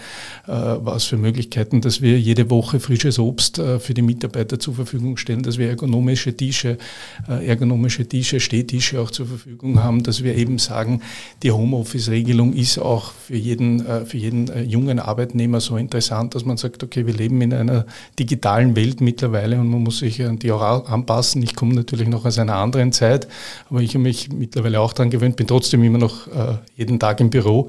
was 0.46 1.04
für 1.04 1.16
Möglichkeiten, 1.16 1.80
dass 1.80 2.00
wir 2.00 2.20
jede 2.20 2.50
Woche 2.50 2.78
frisches 2.78 3.18
Obst 3.18 3.56
für 3.56 3.94
die 3.94 4.02
Mitarbeiter 4.02 4.60
zur 4.60 4.74
Verfügung 4.74 5.16
stellen, 5.16 5.42
dass 5.42 5.58
wir 5.58 5.68
ergonomische 5.68 6.36
Tische, 6.36 6.78
ergonomische 7.26 8.06
Tische, 8.06 8.38
Stehtische 8.38 9.00
auch 9.00 9.10
zur 9.10 9.26
Verfügung 9.26 9.82
haben, 9.82 10.04
dass 10.04 10.22
wir 10.22 10.36
eben 10.36 10.58
sagen, 10.58 11.02
die 11.42 11.50
Homeoffice-Regelung 11.50 12.52
ist 12.52 12.78
auch 12.78 13.10
für 13.10 13.36
jeden, 13.36 13.84
für 14.06 14.18
jeden 14.18 14.68
jungen 14.68 15.00
Arbeitnehmer 15.00 15.58
so 15.58 15.76
interessant, 15.76 16.36
dass 16.36 16.44
man 16.44 16.58
sagt, 16.58 16.84
okay, 16.84 17.06
wir 17.08 17.14
leben 17.14 17.42
in 17.42 17.52
einer 17.52 17.86
digitalen 18.20 18.76
Welt 18.76 19.00
mittlerweile 19.00 19.58
und 19.58 19.68
man 19.68 19.82
muss 19.82 19.98
sich 19.98 20.24
an 20.24 20.38
die 20.38 20.52
auch 20.52 20.88
anpassen. 20.88 21.42
Ich 21.42 21.56
komme 21.56 21.74
natürlich 21.88 22.08
noch 22.08 22.26
aus 22.26 22.38
einer 22.38 22.56
anderen 22.56 22.92
Zeit, 22.92 23.26
aber 23.70 23.80
ich 23.80 23.90
habe 23.90 24.00
mich 24.00 24.30
mittlerweile 24.30 24.80
auch 24.80 24.92
daran 24.92 25.10
gewöhnt, 25.10 25.36
bin 25.36 25.46
trotzdem 25.46 25.82
immer 25.82 25.98
noch 25.98 26.26
äh, 26.26 26.58
jeden 26.76 27.00
Tag 27.00 27.20
im 27.20 27.30
Büro. 27.30 27.68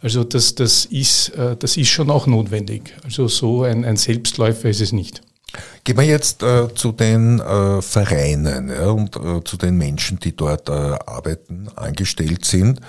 Also 0.00 0.22
das, 0.22 0.54
das, 0.54 0.84
ist, 0.84 1.30
äh, 1.30 1.56
das 1.56 1.76
ist 1.76 1.88
schon 1.88 2.10
auch 2.10 2.28
notwendig. 2.28 2.94
Also 3.04 3.26
so 3.26 3.64
ein, 3.64 3.84
ein 3.84 3.96
Selbstläufer 3.96 4.68
ist 4.68 4.80
es 4.80 4.92
nicht. 4.92 5.20
Gehen 5.82 5.96
wir 5.96 6.04
jetzt 6.04 6.42
äh, 6.42 6.72
zu 6.74 6.92
den 6.92 7.40
äh, 7.40 7.82
Vereinen 7.82 8.68
ja, 8.68 8.90
und 8.90 9.16
äh, 9.16 9.42
zu 9.42 9.56
den 9.56 9.76
Menschen, 9.76 10.20
die 10.20 10.36
dort 10.36 10.68
äh, 10.68 10.72
arbeiten, 10.72 11.68
angestellt 11.74 12.44
sind. 12.44 12.80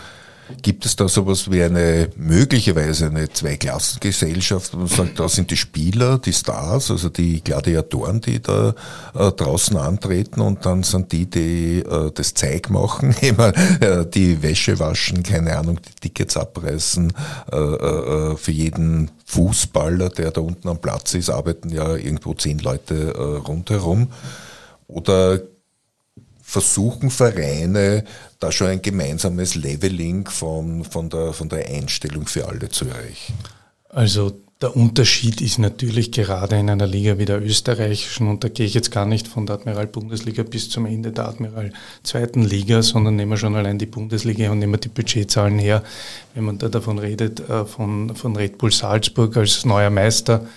Gibt 0.62 0.86
es 0.86 0.96
da 0.96 1.08
sowas 1.08 1.52
wie 1.52 1.62
eine 1.62 2.10
möglicherweise 2.16 3.08
eine 3.08 3.30
Zweiklassengesellschaft, 3.30 4.74
wo 4.74 4.80
man 4.80 4.88
sagt, 4.88 5.20
da 5.20 5.28
sind 5.28 5.52
die 5.52 5.58
Spieler, 5.58 6.20
die 6.20 6.32
Stars, 6.34 6.90
also 6.90 7.10
die 7.10 7.44
Gladiatoren, 7.44 8.22
die 8.22 8.42
da 8.42 8.74
äh, 9.14 9.32
draußen 9.32 9.76
antreten 9.76 10.42
und 10.42 10.66
dann 10.66 10.84
sind 10.84 11.12
die, 11.12 11.30
die 11.30 11.80
äh, 11.80 12.12
das 12.14 12.34
Zeug 12.34 12.70
machen, 12.70 13.14
immer 13.22 13.54
äh, 13.82 14.06
die 14.06 14.42
Wäsche 14.42 14.80
waschen, 14.80 15.24
keine 15.24 15.58
Ahnung, 15.58 15.80
die 15.82 16.10
Tickets 16.10 16.38
abreißen. 16.38 17.14
Äh, 17.52 17.58
äh, 17.58 18.32
äh, 18.32 18.38
für 18.38 18.52
jeden 18.52 19.12
Fußballer, 19.26 20.10
der 20.10 20.32
da 20.32 20.42
unten 20.42 20.70
am 20.70 20.80
Platz 20.80 21.14
ist, 21.14 21.30
arbeiten 21.30 21.70
ja 21.70 21.96
irgendwo 21.96 22.34
zehn 22.34 22.60
Leute 22.60 23.14
rundherum. 23.46 24.08
Oder 24.88 25.42
versuchen 26.48 27.10
Vereine 27.10 28.06
da 28.40 28.54
schon 28.54 28.68
ein 28.68 28.82
gemeinsames 28.82 29.56
Leveling 29.56 30.30
von, 30.30 30.86
von, 30.86 31.10
der, 31.10 31.34
von 31.34 31.50
der 31.50 31.68
Einstellung 31.68 32.26
für 32.26 32.48
alle 32.48 32.70
zu 32.70 32.86
erreichen? 32.86 33.34
Also 33.90 34.32
der 34.62 34.76
Unterschied 34.76 35.42
ist 35.42 35.60
natürlich 35.60 36.14
gerade 36.14 36.58
in 36.58 36.70
einer 36.70 36.88
Liga 36.88 37.18
wie 37.18 37.26
der 37.26 37.44
österreichischen, 37.44 38.30
und 38.30 38.46
da 38.46 38.48
gehe 38.48 38.66
ich 38.66 38.74
jetzt 38.74 38.92
gar 38.92 39.06
nicht 39.06 39.28
von 39.28 39.46
der 39.46 39.58
Admiral-Bundesliga 39.58 40.44
bis 40.44 40.70
zum 40.70 40.86
Ende 40.86 41.12
der 41.12 41.28
Admiral-zweiten 41.28 42.44
Liga, 42.44 42.82
sondern 42.82 43.18
nehmen 43.18 43.32
wir 43.32 43.38
schon 43.38 43.56
allein 43.56 43.78
die 43.78 43.86
Bundesliga 43.86 44.50
und 44.50 44.60
nehmen 44.60 44.74
wir 44.74 44.80
die 44.80 44.88
Budgetzahlen 44.88 45.60
her. 45.60 45.84
Wenn 46.34 46.46
man 46.46 46.58
da 46.60 46.70
davon 46.70 46.98
redet, 46.98 47.42
äh, 47.42 47.66
von, 47.66 48.16
von 48.16 48.38
Red 48.38 48.58
Bull 48.58 48.72
Salzburg 48.72 49.36
als 49.36 49.66
neuer 49.66 49.90
Meister 49.90 50.48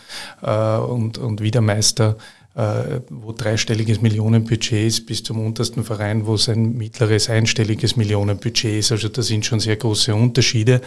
äh, 0.41 0.77
und, 0.77 1.19
und 1.19 1.41
Wiedermeister, 1.43 2.17
wo 2.55 3.33
dreistelliges 3.33 4.03
Millionenbudget 4.03 4.87
ist, 4.87 5.07
bis 5.07 5.23
zum 5.23 5.39
untersten 5.39 5.85
Verein, 5.85 6.27
wo 6.27 6.35
es 6.35 6.49
ein 6.49 6.77
mittleres 6.77 7.31
einstelliges 7.31 7.97
Millionenbudget 7.97 8.81
ist. 8.81 8.93
Also 8.93 9.09
da 9.09 9.23
sind 9.23 9.47
schon 9.47 9.61
sehr 9.61 9.77
große 9.77 10.15
Unterschiede. 10.15 10.81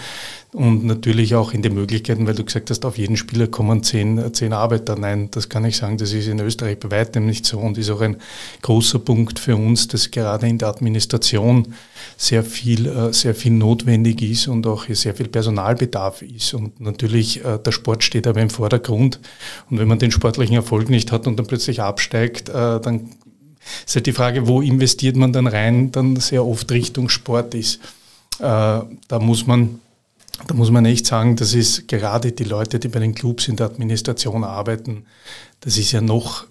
Und 0.53 0.85
natürlich 0.85 1.33
auch 1.33 1.51
in 1.53 1.63
den 1.63 1.73
Möglichkeiten, 1.73 2.27
weil 2.27 2.35
du 2.35 2.43
gesagt 2.43 2.69
hast, 2.69 2.85
auf 2.85 2.97
jeden 2.99 3.17
Spieler 3.17 3.47
kommen 3.47 3.81
zehn, 3.81 4.33
zehn 4.33 4.53
Arbeiter. 4.53 4.95
Nein, 4.95 5.29
das 5.31 5.49
kann 5.49 5.65
ich 5.65 5.77
sagen, 5.77 5.97
das 5.97 6.13
ist 6.13 6.27
in 6.27 6.39
Österreich 6.39 6.79
bei 6.79 6.91
weitem 6.91 7.25
nicht 7.25 7.45
so 7.45 7.59
und 7.59 7.77
ist 7.79 7.89
auch 7.89 8.01
ein 8.01 8.17
großer 8.61 8.99
Punkt 8.99 9.39
für 9.39 9.55
uns, 9.55 9.87
dass 9.87 10.11
gerade 10.11 10.47
in 10.47 10.59
der 10.59 10.67
Administration 10.67 11.73
sehr 12.17 12.43
viel, 12.43 12.85
äh, 12.85 13.13
sehr 13.13 13.33
viel 13.33 13.53
notwendig 13.53 14.21
ist 14.21 14.47
und 14.47 14.67
auch 14.67 14.85
sehr 14.89 15.15
viel 15.15 15.27
Personalbedarf 15.27 16.21
ist. 16.21 16.53
Und 16.53 16.79
natürlich, 16.79 17.43
äh, 17.43 17.57
der 17.57 17.71
Sport 17.71 18.03
steht 18.03 18.27
aber 18.27 18.41
im 18.41 18.51
Vordergrund. 18.51 19.19
Und 19.71 19.79
wenn 19.79 19.87
man 19.87 19.97
den 19.97 20.11
sportlichen 20.11 20.55
Erfolg 20.55 20.89
nicht 20.89 21.11
hat 21.11 21.25
und 21.25 21.37
dann 21.37 21.47
plötzlich 21.53 21.81
absteigt, 21.81 22.49
äh, 22.49 22.81
dann 22.81 23.11
ist 23.85 23.95
halt 23.95 24.07
die 24.07 24.11
Frage, 24.11 24.47
wo 24.47 24.61
investiert 24.61 25.15
man 25.15 25.31
dann 25.31 25.45
rein, 25.45 25.91
dann 25.91 26.15
sehr 26.15 26.43
oft 26.43 26.71
Richtung 26.71 27.09
Sport 27.09 27.53
ist. 27.53 27.79
Da 28.39 28.89
muss 29.19 29.47
man 29.47 29.79
da 30.47 30.55
muss 30.55 30.71
man 30.71 30.83
echt 30.85 31.05
sagen, 31.05 31.35
das 31.35 31.53
ist 31.53 31.87
gerade 31.87 32.31
die 32.31 32.43
Leute, 32.43 32.79
die 32.79 32.87
bei 32.87 32.99
den 32.99 33.13
Clubs 33.13 33.47
in 33.47 33.55
der 33.55 33.67
Administration 33.67 34.43
arbeiten, 34.43 35.05
das 35.61 35.77
ist 35.77 35.91
ja 35.91 36.01
noch 36.01 36.45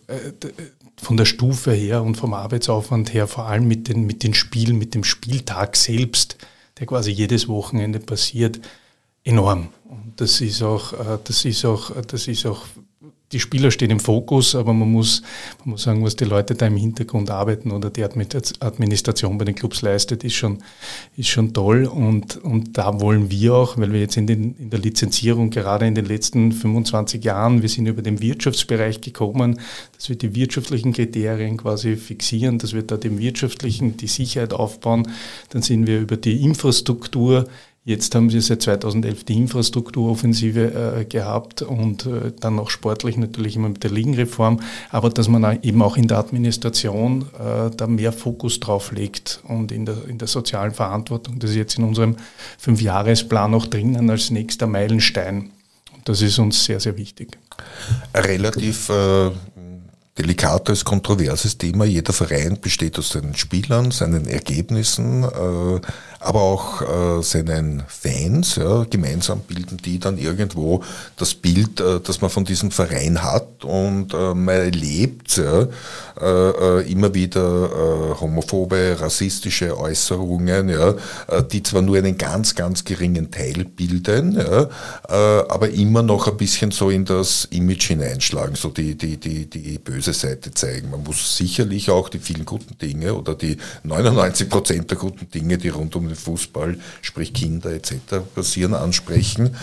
von 0.96 1.16
der 1.16 1.24
Stufe 1.24 1.72
her 1.72 2.02
und 2.02 2.16
vom 2.16 2.32
Arbeitsaufwand 2.32 3.12
her, 3.12 3.26
vor 3.26 3.46
allem 3.46 3.66
mit 3.66 3.88
den, 3.88 4.06
mit 4.06 4.22
den 4.22 4.34
Spielen, 4.34 4.78
mit 4.78 4.94
dem 4.94 5.02
Spieltag 5.02 5.76
selbst, 5.76 6.38
der 6.78 6.86
quasi 6.86 7.10
jedes 7.10 7.48
Wochenende 7.48 7.98
passiert, 7.98 8.60
enorm. 9.24 9.68
Und 9.88 10.14
das 10.16 10.40
ist 10.40 10.62
auch, 10.62 10.92
äh, 10.92 11.18
das 11.24 11.44
ist 11.44 11.64
auch, 11.64 11.90
das 12.02 12.28
ist 12.28 12.46
auch 12.46 12.64
die 13.32 13.40
Spieler 13.40 13.70
stehen 13.70 13.90
im 13.90 14.00
Fokus, 14.00 14.54
aber 14.54 14.72
man 14.74 14.90
muss, 14.90 15.22
man 15.60 15.70
muss 15.70 15.82
sagen, 15.82 16.04
was 16.04 16.16
die 16.16 16.24
Leute 16.24 16.54
da 16.54 16.66
im 16.66 16.76
Hintergrund 16.76 17.30
arbeiten 17.30 17.70
oder 17.70 17.90
die 17.90 18.04
Administration 18.04 19.38
bei 19.38 19.44
den 19.44 19.54
Clubs 19.54 19.82
leistet, 19.82 20.22
ist 20.22 20.34
schon, 20.34 20.58
ist 21.16 21.28
schon 21.28 21.52
toll. 21.54 21.86
Und, 21.86 22.36
und 22.36 22.76
da 22.76 23.00
wollen 23.00 23.30
wir 23.30 23.54
auch, 23.54 23.78
weil 23.78 23.92
wir 23.92 24.00
jetzt 24.00 24.16
in, 24.16 24.26
den, 24.26 24.54
in 24.58 24.70
der 24.70 24.80
Lizenzierung 24.80 25.50
gerade 25.50 25.86
in 25.86 25.94
den 25.94 26.04
letzten 26.04 26.52
25 26.52 27.24
Jahren, 27.24 27.62
wir 27.62 27.68
sind 27.68 27.86
über 27.86 28.02
den 28.02 28.20
Wirtschaftsbereich 28.20 29.00
gekommen, 29.00 29.58
dass 29.96 30.08
wir 30.08 30.16
die 30.16 30.34
wirtschaftlichen 30.34 30.92
Kriterien 30.92 31.56
quasi 31.56 31.96
fixieren, 31.96 32.58
dass 32.58 32.74
wir 32.74 32.82
da 32.82 32.96
dem 32.96 33.18
wirtschaftlichen 33.18 33.96
die 33.96 34.08
Sicherheit 34.08 34.52
aufbauen. 34.52 35.08
Dann 35.50 35.62
sind 35.62 35.86
wir 35.86 36.00
über 36.00 36.16
die 36.16 36.42
Infrastruktur 36.42 37.48
Jetzt 37.84 38.14
haben 38.14 38.30
sie 38.30 38.40
seit 38.40 38.62
2011 38.62 39.24
die 39.24 39.36
Infrastrukturoffensive 39.38 41.00
äh, 41.00 41.04
gehabt 41.04 41.62
und 41.62 42.06
äh, 42.06 42.32
dann 42.38 42.60
auch 42.60 42.70
sportlich 42.70 43.16
natürlich 43.16 43.56
immer 43.56 43.70
mit 43.70 43.82
der 43.82 43.90
Ligenreform, 43.90 44.60
aber 44.90 45.10
dass 45.10 45.26
man 45.26 45.60
eben 45.62 45.82
auch 45.82 45.96
in 45.96 46.06
der 46.06 46.18
Administration 46.18 47.22
äh, 47.40 47.70
da 47.76 47.88
mehr 47.88 48.12
Fokus 48.12 48.60
drauf 48.60 48.92
legt 48.92 49.40
und 49.48 49.72
in 49.72 49.84
der, 49.84 49.96
in 50.06 50.18
der 50.18 50.28
sozialen 50.28 50.70
Verantwortung. 50.70 51.40
Das 51.40 51.50
ist 51.50 51.56
jetzt 51.56 51.76
in 51.76 51.82
unserem 51.82 52.16
Fünfjahresplan 52.58 53.52
auch 53.52 53.66
drinnen 53.66 54.08
als 54.10 54.30
nächster 54.30 54.68
Meilenstein. 54.68 55.50
Das 56.04 56.22
ist 56.22 56.38
uns 56.38 56.64
sehr, 56.64 56.78
sehr 56.78 56.96
wichtig. 56.96 57.36
Relativ 58.14 58.90
äh, 58.90 59.30
delikates, 60.18 60.84
kontroverses 60.84 61.56
Thema. 61.56 61.86
Jeder 61.86 62.12
Verein 62.12 62.58
besteht 62.60 62.98
aus 62.98 63.10
seinen 63.10 63.34
Spielern, 63.34 63.90
seinen 63.90 64.26
Ergebnissen, 64.26 65.24
äh, 65.24 65.80
aber 66.20 66.40
auch 66.42 66.82
äh, 66.82 67.22
seinen 67.22 67.82
Fans. 67.88 68.60
Gemeinsam 68.90 69.40
bilden 69.40 69.78
die 69.78 69.98
dann 69.98 70.18
irgendwo 70.18 70.82
das 71.16 71.34
Bild, 71.34 71.80
äh, 71.80 71.98
das 72.00 72.20
man 72.20 72.30
von 72.30 72.44
diesem 72.44 72.70
Verein 72.70 73.22
hat 73.22 73.64
und 73.64 74.12
man 74.12 74.48
erlebt 74.48 75.38
immer 75.38 77.14
wieder 77.14 78.16
homophobe, 78.20 78.96
rassistische 79.00 79.78
Äußerungen, 79.78 80.72
die 81.50 81.62
zwar 81.62 81.82
nur 81.82 81.96
einen 81.96 82.18
ganz, 82.18 82.54
ganz 82.54 82.84
geringen 82.84 83.30
Teil 83.30 83.64
bilden, 83.64 84.38
aber 85.08 85.70
immer 85.70 86.02
noch 86.02 86.28
ein 86.28 86.36
bisschen 86.36 86.70
so 86.70 86.90
in 86.90 87.04
das 87.04 87.46
Image 87.50 87.88
hineinschlagen, 87.88 88.56
so 88.56 88.68
die, 88.68 88.96
die, 88.96 89.16
die, 89.16 89.46
die 89.48 89.78
böse 90.02 90.12
Seite 90.12 90.50
zeigen. 90.50 90.90
Man 90.90 91.04
muss 91.04 91.36
sicherlich 91.36 91.90
auch 91.90 92.08
die 92.08 92.18
vielen 92.18 92.44
guten 92.44 92.76
Dinge 92.76 93.14
oder 93.14 93.36
die 93.36 93.56
99 93.84 94.48
Prozent 94.48 94.90
der 94.90 94.98
guten 94.98 95.30
Dinge, 95.30 95.58
die 95.58 95.68
rund 95.68 95.94
um 95.94 96.08
den 96.08 96.16
Fußball, 96.16 96.76
sprich 97.02 97.32
Kinder 97.32 97.70
etc. 97.70 97.94
passieren, 98.34 98.74
ansprechen. 98.74 99.54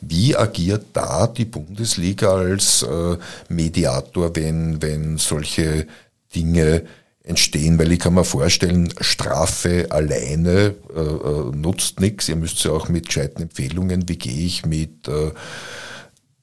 Wie 0.00 0.36
agiert 0.36 0.86
da 0.94 1.28
die 1.28 1.44
Bundesliga 1.44 2.34
als 2.34 2.82
äh, 2.82 3.16
Mediator, 3.48 4.34
wenn, 4.34 4.82
wenn 4.82 5.16
solche 5.18 5.86
Dinge 6.34 6.82
entstehen, 7.22 7.78
weil 7.78 7.92
ich 7.92 8.00
kann 8.00 8.14
mir 8.14 8.24
vorstellen, 8.24 8.92
Strafe 9.00 9.86
alleine 9.90 10.74
äh, 10.94 11.00
äh 11.00 11.56
nutzt 11.56 12.00
nichts. 12.00 12.28
Ihr 12.28 12.36
müsst 12.36 12.62
ja 12.64 12.72
auch 12.72 12.88
mit 12.88 13.06
gescheiten 13.06 13.42
Empfehlungen, 13.42 14.08
wie 14.08 14.18
gehe 14.18 14.44
ich 14.44 14.66
mit 14.66 15.06
äh, 15.06 15.30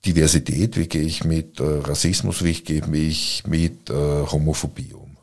Diversität, 0.05 0.77
wie 0.77 0.87
gehe 0.87 1.03
ich 1.03 1.23
mit 1.23 1.59
äh, 1.59 1.63
Rassismus, 1.63 2.43
wie 2.43 2.53
gehe 2.53 2.81
ich 2.95 3.43
mit 3.45 3.89
äh, 3.89 3.93
Homophobie 3.93 4.93
um. 4.93 5.17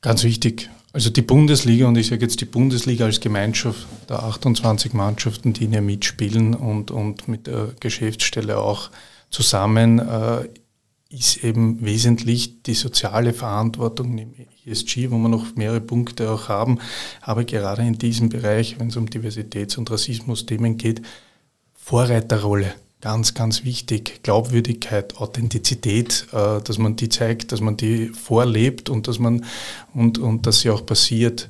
Ganz 0.00 0.24
wichtig. 0.24 0.70
Also 0.92 1.10
die 1.10 1.22
Bundesliga, 1.22 1.86
und 1.86 1.98
ich 1.98 2.06
sage 2.06 2.22
jetzt 2.22 2.40
die 2.40 2.46
Bundesliga 2.46 3.04
als 3.04 3.20
Gemeinschaft 3.20 3.86
der 4.08 4.22
28 4.22 4.94
Mannschaften, 4.94 5.52
die 5.52 5.68
hier 5.68 5.82
mitspielen 5.82 6.54
und, 6.54 6.90
und 6.90 7.28
mit 7.28 7.46
der 7.46 7.74
Geschäftsstelle 7.78 8.58
auch 8.58 8.90
zusammen, 9.28 9.98
äh, 9.98 10.48
ist 11.10 11.44
eben 11.44 11.84
wesentlich 11.84 12.62
die 12.62 12.74
soziale 12.74 13.32
Verantwortung 13.34 14.16
im 14.18 14.34
ESG, 14.66 15.10
wo 15.10 15.18
wir 15.18 15.28
noch 15.28 15.56
mehrere 15.56 15.80
Punkte 15.80 16.30
auch 16.30 16.48
haben. 16.48 16.78
Aber 17.20 17.44
gerade 17.44 17.82
in 17.82 17.98
diesem 17.98 18.28
Bereich, 18.30 18.78
wenn 18.78 18.88
es 18.88 18.96
um 18.96 19.06
Diversitäts- 19.06 19.78
und 19.78 19.90
Rassismus-Themen 19.90 20.78
geht, 20.78 21.02
Vorreiterrolle 21.74 22.74
ganz, 23.00 23.34
ganz 23.34 23.64
wichtig. 23.64 24.22
Glaubwürdigkeit, 24.22 25.16
Authentizität, 25.18 26.26
äh, 26.32 26.60
dass 26.60 26.78
man 26.78 26.96
die 26.96 27.08
zeigt, 27.08 27.52
dass 27.52 27.60
man 27.60 27.76
die 27.76 28.08
vorlebt 28.08 28.88
und 28.88 29.08
dass 29.08 29.18
man 29.18 29.44
und, 29.94 30.18
und 30.18 30.46
dass 30.46 30.60
sie 30.60 30.70
auch 30.70 30.84
passiert. 30.84 31.48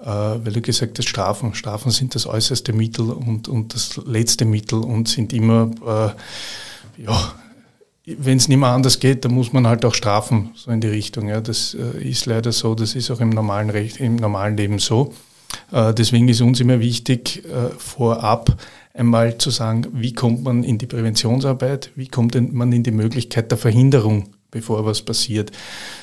Äh, 0.00 0.06
weil 0.06 0.52
du 0.52 0.60
gesagt 0.60 0.98
hast, 0.98 1.08
Strafen. 1.08 1.54
Strafen 1.54 1.90
sind 1.90 2.14
das 2.14 2.26
äußerste 2.26 2.72
Mittel 2.72 3.10
und, 3.10 3.48
und 3.48 3.74
das 3.74 3.96
letzte 4.04 4.44
Mittel 4.44 4.80
und 4.80 5.08
sind 5.08 5.32
immer, 5.32 5.70
äh, 6.96 7.02
ja, 7.02 7.34
wenn 8.06 8.36
es 8.36 8.48
nicht 8.48 8.58
mehr 8.58 8.68
anders 8.68 9.00
geht, 9.00 9.24
dann 9.24 9.32
muss 9.32 9.52
man 9.52 9.66
halt 9.66 9.84
auch 9.84 9.94
strafen, 9.94 10.50
so 10.56 10.70
in 10.70 10.80
die 10.80 10.88
Richtung. 10.88 11.28
Ja. 11.28 11.40
Das 11.40 11.74
äh, 11.74 12.06
ist 12.06 12.26
leider 12.26 12.52
so, 12.52 12.74
das 12.74 12.94
ist 12.94 13.10
auch 13.10 13.20
im 13.20 13.30
normalen, 13.30 13.70
Recht, 13.70 13.98
im 13.98 14.16
normalen 14.16 14.56
Leben 14.56 14.78
so. 14.78 15.14
Äh, 15.72 15.94
deswegen 15.94 16.28
ist 16.28 16.40
uns 16.42 16.60
immer 16.60 16.80
wichtig, 16.80 17.44
äh, 17.46 17.70
vorab 17.78 18.56
einmal 18.94 19.36
zu 19.38 19.50
sagen, 19.50 19.88
wie 19.92 20.12
kommt 20.12 20.44
man 20.44 20.64
in 20.64 20.78
die 20.78 20.86
Präventionsarbeit, 20.86 21.90
wie 21.96 22.08
kommt 22.08 22.34
man 22.52 22.72
in 22.72 22.84
die 22.84 22.92
Möglichkeit 22.92 23.50
der 23.50 23.58
Verhinderung, 23.58 24.30
bevor 24.50 24.86
was 24.86 25.02
passiert. 25.02 25.50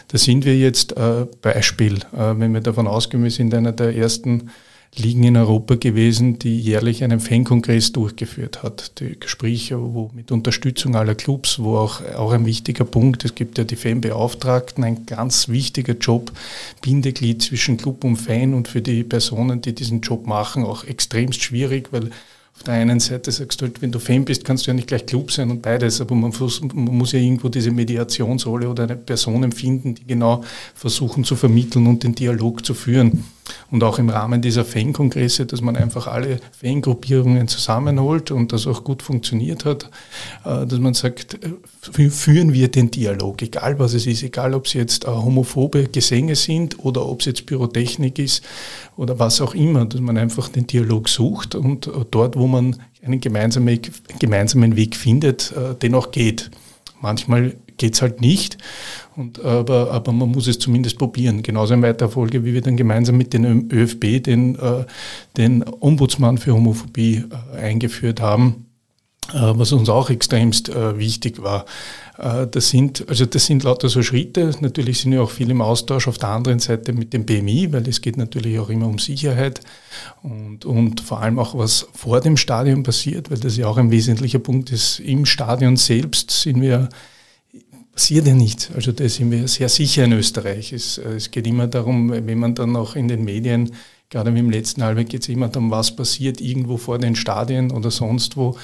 Da 0.10 0.18
sind 0.18 0.46
wir 0.46 0.58
jetzt 0.58 0.98
äh, 0.98 1.26
Beispiel, 1.42 1.96
äh, 2.14 2.34
wenn 2.38 2.54
wir 2.54 2.62
davon 2.62 2.88
ausgehen, 2.88 3.24
wir 3.24 3.32
sind 3.32 3.54
einer 3.54 3.72
der 3.72 3.96
ersten 3.96 4.52
Ligen 4.94 5.24
in 5.24 5.38
Europa 5.38 5.76
gewesen, 5.76 6.38
die 6.38 6.60
jährlich 6.60 7.02
einen 7.02 7.22
Fankongress 7.22 7.94
durchgeführt 7.94 8.62
hat. 8.62 9.00
Die 9.00 9.18
Gespräche, 9.18 9.80
wo 9.80 10.12
mit 10.14 10.34
Unterstützung 10.34 10.98
aller 10.98 11.16
Clubs, 11.16 11.60
wo 11.60 11.78
auch, 11.78 12.02
auch 12.18 12.34
ein 12.34 12.46
wichtiger 12.46 12.84
Punkt, 12.84 13.24
es 13.24 13.34
gibt 13.34 13.58
ja 13.58 13.64
die 13.64 13.78
Fanbeauftragten, 13.78 14.84
ein 14.84 15.06
ganz 15.06 15.48
wichtiger 15.48 15.94
Job, 15.94 16.34
Bindeglied 16.82 17.42
zwischen 17.42 17.78
Club 17.78 18.04
und 18.04 18.18
Fan 18.18 18.54
und 18.54 18.68
für 18.68 18.82
die 18.82 19.06
Personen, 19.06 19.62
die 19.62 19.74
diesen 19.74 20.02
Job 20.02 20.28
machen, 20.28 20.66
auch 20.66 20.84
extremst 20.84 21.42
schwierig, 21.42 21.94
weil 21.94 22.10
auf 22.62 22.66
der 22.66 22.76
einen 22.76 23.00
Seite 23.00 23.32
sagst 23.32 23.60
du 23.60 23.66
halt, 23.66 23.82
wenn 23.82 23.92
du 23.92 23.98
Fan 23.98 24.24
bist, 24.24 24.46
kannst 24.46 24.68
du 24.68 24.70
ja 24.70 24.76
nicht 24.76 24.88
gleich 24.88 25.08
Club 25.08 25.32
sein 25.32 25.50
und 25.50 25.64
beides, 25.64 26.00
aber 26.00 26.14
man, 26.14 26.32
man 26.76 26.96
muss 26.96 27.12
ja 27.12 27.18
irgendwo 27.18 27.50
diese 27.50 27.72
Mediationsrolle 27.72 28.70
oder 28.70 28.84
eine 28.84 28.98
Personen 28.98 29.52
finden, 29.52 29.96
die 29.96 30.06
genau 30.06 30.44
versuchen 30.76 31.24
zu 31.24 31.36
vermitteln 31.36 31.88
und 31.88 32.04
den 32.04 32.14
Dialog 32.14 32.64
zu 32.64 32.76
führen. 32.76 33.24
Und 33.70 33.84
auch 33.84 34.00
im 34.00 34.10
Rahmen 34.10 34.42
dieser 34.42 34.66
Fankongresse, 34.66 35.46
dass 35.46 35.62
man 35.62 35.76
einfach 35.76 36.08
alle 36.08 36.40
Fangruppierungen 36.52 37.48
zusammenholt 37.48 38.32
und 38.32 38.52
das 38.52 38.68
auch 38.68 38.84
gut 38.84 39.02
funktioniert 39.02 39.66
hat, 39.66 39.90
äh, 40.46 40.66
dass 40.66 40.80
man 40.80 40.94
sagt, 40.94 41.40
äh, 41.44 42.10
führen 42.10 42.54
wir 42.54 42.70
den 42.70 42.92
Dialog, 42.92 43.42
egal 43.42 43.80
was 43.80 43.94
es 43.94 44.08
ist, 44.08 44.24
egal 44.24 44.54
ob 44.54 44.66
es 44.66 44.74
jetzt 44.74 45.06
äh, 45.06 45.08
homophobe 45.08 45.86
Gesänge 45.86 46.36
sind 46.36 46.80
oder 46.80 47.06
ob 47.06 47.22
es 47.22 47.26
jetzt 47.26 47.46
Pyrotechnik 47.46 48.20
ist 48.20 48.44
oder 48.98 49.20
was 49.20 49.42
auch 49.42 49.56
immer, 49.56 49.86
dass 49.86 50.02
man 50.02 50.18
einfach 50.18 50.50
den 50.50 50.68
Dialog 50.68 51.10
sucht 51.10 51.56
und 51.56 51.90
dort, 52.12 52.36
wo 52.36 52.48
man 52.48 52.78
einen 53.04 53.20
gemeinsamen, 53.20 53.80
gemeinsamen 54.20 54.76
Weg 54.76 54.96
findet, 54.96 55.54
den 55.82 55.96
auch 55.96 56.12
geht. 56.12 56.52
Manchmal 57.02 57.56
geht 57.82 57.96
es 57.96 58.02
halt 58.02 58.22
nicht. 58.22 58.60
Und, 59.18 59.44
aber, 59.44 59.92
aber 59.92 60.14
man 60.14 60.30
muss 60.30 60.48
es 60.48 60.60
zumindest 60.60 60.98
probieren. 60.98 61.44
Genauso 61.44 61.74
in 61.74 61.82
weiterer 61.82 62.10
Folge, 62.10 62.46
wie 62.46 62.54
wir 62.54 62.62
dann 62.62 62.78
gemeinsam 62.78 63.18
mit 63.18 63.34
dem 63.34 63.70
ÖFB 63.72 64.24
den, 64.24 64.56
äh, 64.56 64.86
den 65.36 65.66
Ombudsmann 65.80 66.38
für 66.38 66.54
Homophobie 66.54 67.26
äh, 67.56 67.58
eingeführt 67.58 68.22
haben, 68.22 68.68
äh, 69.34 69.40
was 69.40 69.74
uns 69.74 69.90
auch 69.90 70.10
extremst 70.10 70.72
wichtig 70.74 71.42
war. 71.42 71.66
Das 72.52 72.70
sind, 72.70 73.10
also 73.10 73.26
das 73.26 73.48
sind 73.48 73.64
lauter 73.64 73.90
so 73.90 74.04
Schritte. 74.04 74.52
Natürlich 74.60 75.00
sind 75.00 75.12
wir 75.12 75.24
auch 75.24 75.32
viel 75.32 75.50
im 75.50 75.62
Austausch 75.62 76.08
auf 76.08 76.20
der 76.20 76.30
anderen 76.30 76.60
Seite 76.60 76.94
mit 76.94 77.14
dem 77.14 77.26
BMI, 77.26 77.74
weil 77.74 77.88
es 77.88 78.00
geht 78.00 78.16
natürlich 78.16 78.60
auch 78.60 78.70
immer 78.70 78.86
um 78.86 79.00
Sicherheit 79.00 79.62
und, 80.22 80.64
und 80.66 81.02
vor 81.02 81.22
allem 81.22 81.40
auch 81.40 81.58
was 81.58 81.88
vor 81.96 82.22
dem 82.22 82.38
Stadion 82.38 82.84
passiert, 82.84 83.32
weil 83.32 83.40
das 83.40 83.58
ja 83.58 83.66
auch 83.66 83.78
ein 83.78 83.90
wesentlicher 83.90 84.38
Punkt 84.38 84.72
ist. 84.72 85.00
Im 85.00 85.26
Stadion 85.26 85.78
selbst 85.78 86.30
sind 86.30 86.62
wir 86.62 86.90
passiert 87.94 88.28
ja 88.28 88.34
nichts. 88.34 88.70
Also 88.74 88.92
da 88.92 89.08
sind 89.08 89.32
wir 89.32 89.48
sehr 89.48 89.70
sicher 89.70 90.06
in 90.06 90.14
Österreich. 90.14 90.74
Es, 90.74 90.98
äh, 90.98 91.14
es 91.14 91.32
geht 91.32 91.48
immer 91.48 91.68
darum, 91.68 92.12
wenn 92.12 92.40
man 92.40 92.56
dann 92.56 92.76
auch 92.76 92.96
in 92.96 93.08
den 93.08 93.24
Medien, 93.24 93.72
gerade 94.10 94.30
im 94.30 94.50
letzten 94.50 94.84
Halbjahr 94.84 95.06
geht 95.06 95.22
es 95.22 95.30
immer 95.30 95.48
darum, 95.48 95.72
was 95.72 95.96
passiert 95.96 96.42
irgendwo 96.42 96.78
vor 96.78 97.00
den 97.00 97.16
Stadien 97.16 97.72
oder 97.72 97.92
sonst 97.92 98.38
wo. 98.38 98.58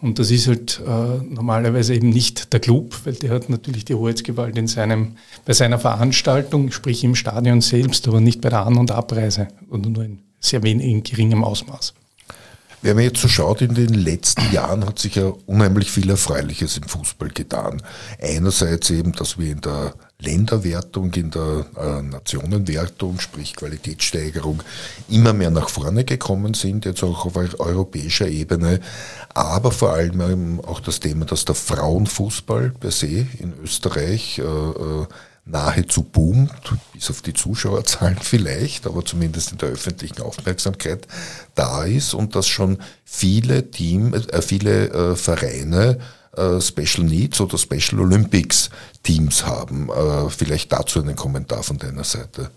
Und 0.00 0.18
das 0.18 0.30
ist 0.30 0.46
halt 0.46 0.80
äh, 0.86 1.24
normalerweise 1.24 1.94
eben 1.94 2.10
nicht 2.10 2.52
der 2.52 2.60
Club, 2.60 2.98
weil 3.04 3.14
der 3.14 3.30
hat 3.30 3.50
natürlich 3.50 3.84
die 3.84 3.94
Hoheitsgewalt 3.94 4.56
in 4.56 4.68
seinem, 4.68 5.16
bei 5.44 5.52
seiner 5.52 5.78
Veranstaltung, 5.78 6.70
sprich 6.70 7.02
im 7.04 7.14
Stadion 7.14 7.60
selbst, 7.60 8.06
aber 8.08 8.20
nicht 8.20 8.40
bei 8.40 8.48
der 8.48 8.64
An- 8.66 8.78
und 8.78 8.90
Abreise 8.90 9.48
oder 9.70 9.88
nur 9.88 10.04
in 10.04 10.20
sehr 10.38 10.62
wenig, 10.62 10.86
in 10.86 11.02
geringem 11.02 11.44
Ausmaß. 11.44 11.94
Wenn 12.82 12.96
man 12.96 13.04
jetzt 13.04 13.20
so 13.20 13.28
schaut, 13.28 13.62
in 13.62 13.74
den 13.74 13.94
letzten 13.94 14.52
Jahren 14.52 14.84
hat 14.84 14.98
sich 14.98 15.14
ja 15.14 15.32
unheimlich 15.46 15.88
viel 15.88 16.10
Erfreuliches 16.10 16.76
im 16.76 16.82
Fußball 16.82 17.28
getan. 17.28 17.80
Einerseits 18.20 18.90
eben, 18.90 19.12
dass 19.12 19.38
wir 19.38 19.52
in 19.52 19.60
der 19.60 19.94
Länderwertung, 20.18 21.12
in 21.12 21.30
der 21.30 21.66
äh, 21.76 22.02
Nationenwertung, 22.02 23.20
sprich 23.20 23.54
Qualitätssteigerung, 23.54 24.64
immer 25.08 25.32
mehr 25.32 25.50
nach 25.50 25.68
vorne 25.68 26.04
gekommen 26.04 26.54
sind, 26.54 26.84
jetzt 26.84 27.04
auch 27.04 27.24
auf 27.24 27.36
europäischer 27.36 28.26
Ebene. 28.26 28.80
Aber 29.32 29.70
vor 29.70 29.92
allem 29.92 30.60
auch 30.60 30.80
das 30.80 30.98
Thema, 30.98 31.24
dass 31.24 31.44
der 31.44 31.54
Frauenfußball 31.54 32.72
per 32.80 32.90
se 32.90 33.26
in 33.38 33.52
Österreich 33.62 34.38
äh, 34.38 34.42
äh 34.42 35.06
nahezu 35.44 36.02
boomt, 36.02 36.52
bis 36.92 37.10
auf 37.10 37.22
die 37.22 37.34
Zuschauerzahlen 37.34 38.18
vielleicht, 38.20 38.86
aber 38.86 39.04
zumindest 39.04 39.52
in 39.52 39.58
der 39.58 39.70
öffentlichen 39.70 40.22
Aufmerksamkeit 40.22 41.06
da 41.54 41.84
ist 41.84 42.14
und 42.14 42.36
dass 42.36 42.48
schon 42.48 42.78
viele 43.04 43.70
Team, 43.70 44.14
äh, 44.14 44.42
viele 44.42 44.88
äh, 44.90 45.16
Vereine 45.16 45.98
äh, 46.36 46.60
Special 46.60 47.06
Needs 47.06 47.40
oder 47.40 47.58
Special 47.58 48.00
Olympics 48.00 48.70
Teams 49.02 49.44
haben. 49.44 49.90
Äh, 49.90 50.30
vielleicht 50.30 50.72
dazu 50.72 51.00
einen 51.00 51.16
Kommentar 51.16 51.62
von 51.62 51.78
deiner 51.78 52.04
Seite. 52.04 52.50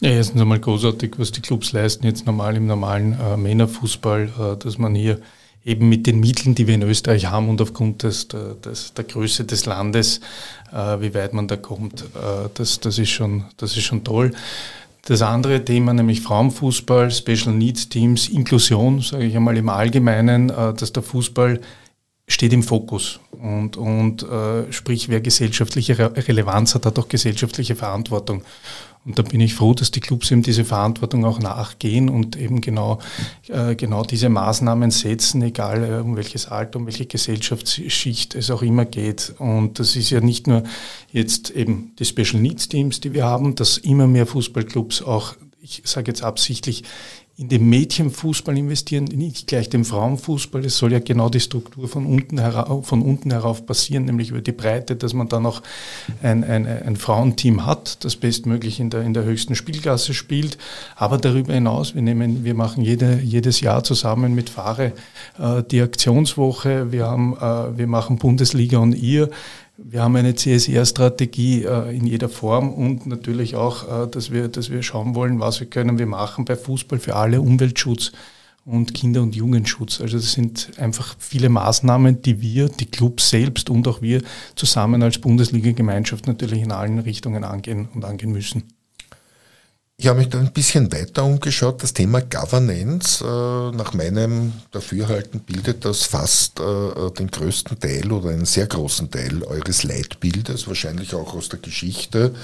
Ja, 0.00 0.10
erstens 0.10 0.40
einmal 0.40 0.60
großartig, 0.60 1.18
was 1.18 1.30
die 1.30 1.42
Clubs 1.42 1.72
leisten, 1.72 2.06
jetzt 2.06 2.24
normal 2.24 2.56
im 2.56 2.66
normalen 2.66 3.18
äh, 3.20 3.36
Männerfußball, 3.36 4.22
äh, 4.22 4.56
dass 4.56 4.78
man 4.78 4.94
hier 4.94 5.20
eben 5.64 5.88
mit 5.88 6.06
den 6.06 6.20
Mitteln, 6.20 6.54
die 6.54 6.66
wir 6.66 6.74
in 6.74 6.82
Österreich 6.82 7.26
haben 7.26 7.48
und 7.48 7.60
aufgrund 7.60 8.02
des, 8.02 8.28
des, 8.28 8.94
der 8.94 9.04
Größe 9.04 9.44
des 9.44 9.66
Landes, 9.66 10.20
äh, 10.72 11.00
wie 11.00 11.14
weit 11.14 11.34
man 11.34 11.48
da 11.48 11.56
kommt, 11.56 12.02
äh, 12.02 12.48
das, 12.54 12.80
das, 12.80 12.98
ist 12.98 13.10
schon, 13.10 13.44
das 13.56 13.76
ist 13.76 13.84
schon 13.84 14.04
toll. 14.04 14.32
Das 15.04 15.22
andere 15.22 15.64
Thema, 15.64 15.92
nämlich 15.92 16.20
Frauenfußball, 16.20 17.10
Special 17.10 17.54
Needs 17.54 17.88
Teams, 17.88 18.28
Inklusion, 18.28 19.00
sage 19.00 19.24
ich 19.24 19.36
einmal 19.36 19.56
im 19.56 19.68
Allgemeinen, 19.68 20.50
äh, 20.50 20.74
dass 20.74 20.92
der 20.92 21.02
Fußball 21.02 21.60
steht 22.26 22.52
im 22.52 22.62
Fokus. 22.62 23.18
Und, 23.32 23.76
und 23.76 24.22
äh, 24.22 24.72
sprich, 24.72 25.08
wer 25.08 25.20
gesellschaftliche 25.20 25.98
Re 25.98 26.12
Relevanz 26.28 26.74
hat, 26.74 26.86
hat 26.86 26.98
auch 26.98 27.08
gesellschaftliche 27.08 27.74
Verantwortung. 27.74 28.42
Und 29.06 29.18
da 29.18 29.22
bin 29.22 29.40
ich 29.40 29.54
froh, 29.54 29.72
dass 29.72 29.90
die 29.90 30.00
Clubs 30.00 30.30
eben 30.30 30.42
diese 30.42 30.64
Verantwortung 30.64 31.24
auch 31.24 31.38
nachgehen 31.38 32.10
und 32.10 32.36
eben 32.36 32.60
genau, 32.60 32.98
äh, 33.48 33.74
genau 33.74 34.04
diese 34.04 34.28
Maßnahmen 34.28 34.90
setzen, 34.90 35.40
egal 35.40 35.84
äh, 35.84 36.02
um 36.02 36.16
welches 36.16 36.48
Alter, 36.48 36.78
um 36.78 36.86
welche 36.86 37.06
Gesellschaftsschicht 37.06 38.34
es 38.34 38.50
auch 38.50 38.60
immer 38.60 38.84
geht. 38.84 39.34
Und 39.38 39.78
das 39.78 39.96
ist 39.96 40.10
ja 40.10 40.20
nicht 40.20 40.46
nur 40.46 40.64
jetzt 41.12 41.50
eben 41.50 41.92
die 41.98 42.04
Special 42.04 42.42
Needs 42.42 42.68
Teams, 42.68 43.00
die 43.00 43.14
wir 43.14 43.24
haben, 43.24 43.54
dass 43.54 43.78
immer 43.78 44.06
mehr 44.06 44.26
Fußballclubs 44.26 45.02
auch 45.02 45.34
ich 45.62 45.82
sage 45.84 46.10
jetzt 46.10 46.22
absichtlich, 46.22 46.84
in 47.40 47.48
den 47.48 47.70
Mädchenfußball 47.70 48.58
investieren, 48.58 49.06
nicht 49.06 49.46
gleich 49.46 49.70
den 49.70 49.86
Frauenfußball. 49.86 50.62
Es 50.66 50.76
soll 50.76 50.92
ja 50.92 50.98
genau 50.98 51.30
die 51.30 51.40
Struktur 51.40 51.88
von 51.88 52.04
unten, 52.04 52.38
herauf, 52.38 52.86
von 52.86 53.00
unten 53.00 53.30
herauf 53.30 53.64
passieren, 53.64 54.04
nämlich 54.04 54.28
über 54.28 54.42
die 54.42 54.52
Breite, 54.52 54.94
dass 54.94 55.14
man 55.14 55.26
dann 55.30 55.46
auch 55.46 55.62
ein, 56.22 56.44
ein, 56.44 56.66
ein 56.66 56.96
Frauenteam 56.96 57.64
hat, 57.64 58.04
das 58.04 58.16
bestmöglich 58.16 58.78
in 58.78 58.90
der, 58.90 59.00
in 59.00 59.14
der 59.14 59.24
höchsten 59.24 59.54
Spielklasse 59.54 60.12
spielt. 60.12 60.58
Aber 60.96 61.16
darüber 61.16 61.54
hinaus, 61.54 61.94
wir, 61.94 62.02
nehmen, 62.02 62.44
wir 62.44 62.52
machen 62.52 62.84
jede, 62.84 63.18
jedes 63.20 63.62
Jahr 63.62 63.82
zusammen 63.84 64.34
mit 64.34 64.50
Fahre 64.50 64.92
äh, 65.38 65.62
die 65.62 65.80
Aktionswoche, 65.80 66.92
wir, 66.92 67.06
haben, 67.06 67.38
äh, 67.38 67.78
wir 67.78 67.86
machen 67.86 68.18
Bundesliga 68.18 68.76
und 68.76 68.92
ihr. 68.92 69.30
Wir 69.82 70.02
haben 70.02 70.14
eine 70.16 70.34
CSR-Strategie 70.34 71.64
äh, 71.64 71.96
in 71.96 72.06
jeder 72.06 72.28
Form 72.28 72.72
und 72.72 73.06
natürlich 73.06 73.56
auch, 73.56 74.04
äh, 74.04 74.08
dass, 74.08 74.30
wir, 74.30 74.48
dass 74.48 74.70
wir 74.70 74.82
schauen 74.82 75.14
wollen, 75.14 75.40
was 75.40 75.60
wir 75.60 75.68
können 75.68 75.98
wir 75.98 76.06
machen 76.06 76.44
bei 76.44 76.54
Fußball 76.54 76.98
für 76.98 77.16
alle, 77.16 77.40
Umweltschutz 77.40 78.12
und 78.66 78.92
Kinder- 78.94 79.22
und 79.22 79.34
Jugendschutz. 79.34 80.00
Also 80.00 80.18
das 80.18 80.32
sind 80.32 80.72
einfach 80.78 81.16
viele 81.18 81.48
Maßnahmen, 81.48 82.20
die 82.20 82.42
wir, 82.42 82.68
die 82.68 82.86
Clubs 82.86 83.30
selbst 83.30 83.70
und 83.70 83.88
auch 83.88 84.02
wir 84.02 84.22
zusammen 84.54 85.02
als 85.02 85.18
Bundesliga-Gemeinschaft 85.18 86.26
natürlich 86.26 86.62
in 86.62 86.72
allen 86.72 86.98
Richtungen 86.98 87.42
angehen 87.42 87.88
und 87.94 88.04
angehen 88.04 88.32
müssen. 88.32 88.64
Ich 90.02 90.06
habe 90.06 90.20
mich 90.20 90.30
da 90.30 90.38
ein 90.38 90.50
bisschen 90.50 90.90
weiter 90.94 91.24
umgeschaut. 91.24 91.82
Das 91.82 91.92
Thema 91.92 92.22
Governance, 92.22 93.22
äh, 93.22 93.76
nach 93.76 93.92
meinem 93.92 94.54
Dafürhalten, 94.70 95.40
bildet 95.40 95.84
das 95.84 96.04
fast 96.04 96.58
äh, 96.58 97.10
den 97.18 97.30
größten 97.30 97.78
Teil 97.78 98.10
oder 98.10 98.30
einen 98.30 98.46
sehr 98.46 98.66
großen 98.66 99.10
Teil 99.10 99.42
eures 99.42 99.82
Leitbildes, 99.82 100.66
wahrscheinlich 100.66 101.14
auch 101.14 101.34
aus 101.34 101.50
der 101.50 101.58
Geschichte 101.58 102.34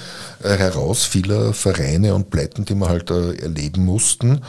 äh, 0.43 0.49
heraus 0.49 1.05
vieler 1.05 1.51
Vereine 1.51 2.13
und 2.13 2.29
Pleiten, 2.29 2.63
die 2.63 2.75
wir 2.75 2.89
halt 2.89 3.09
erleben 3.09 3.85
mussten. 3.85 4.43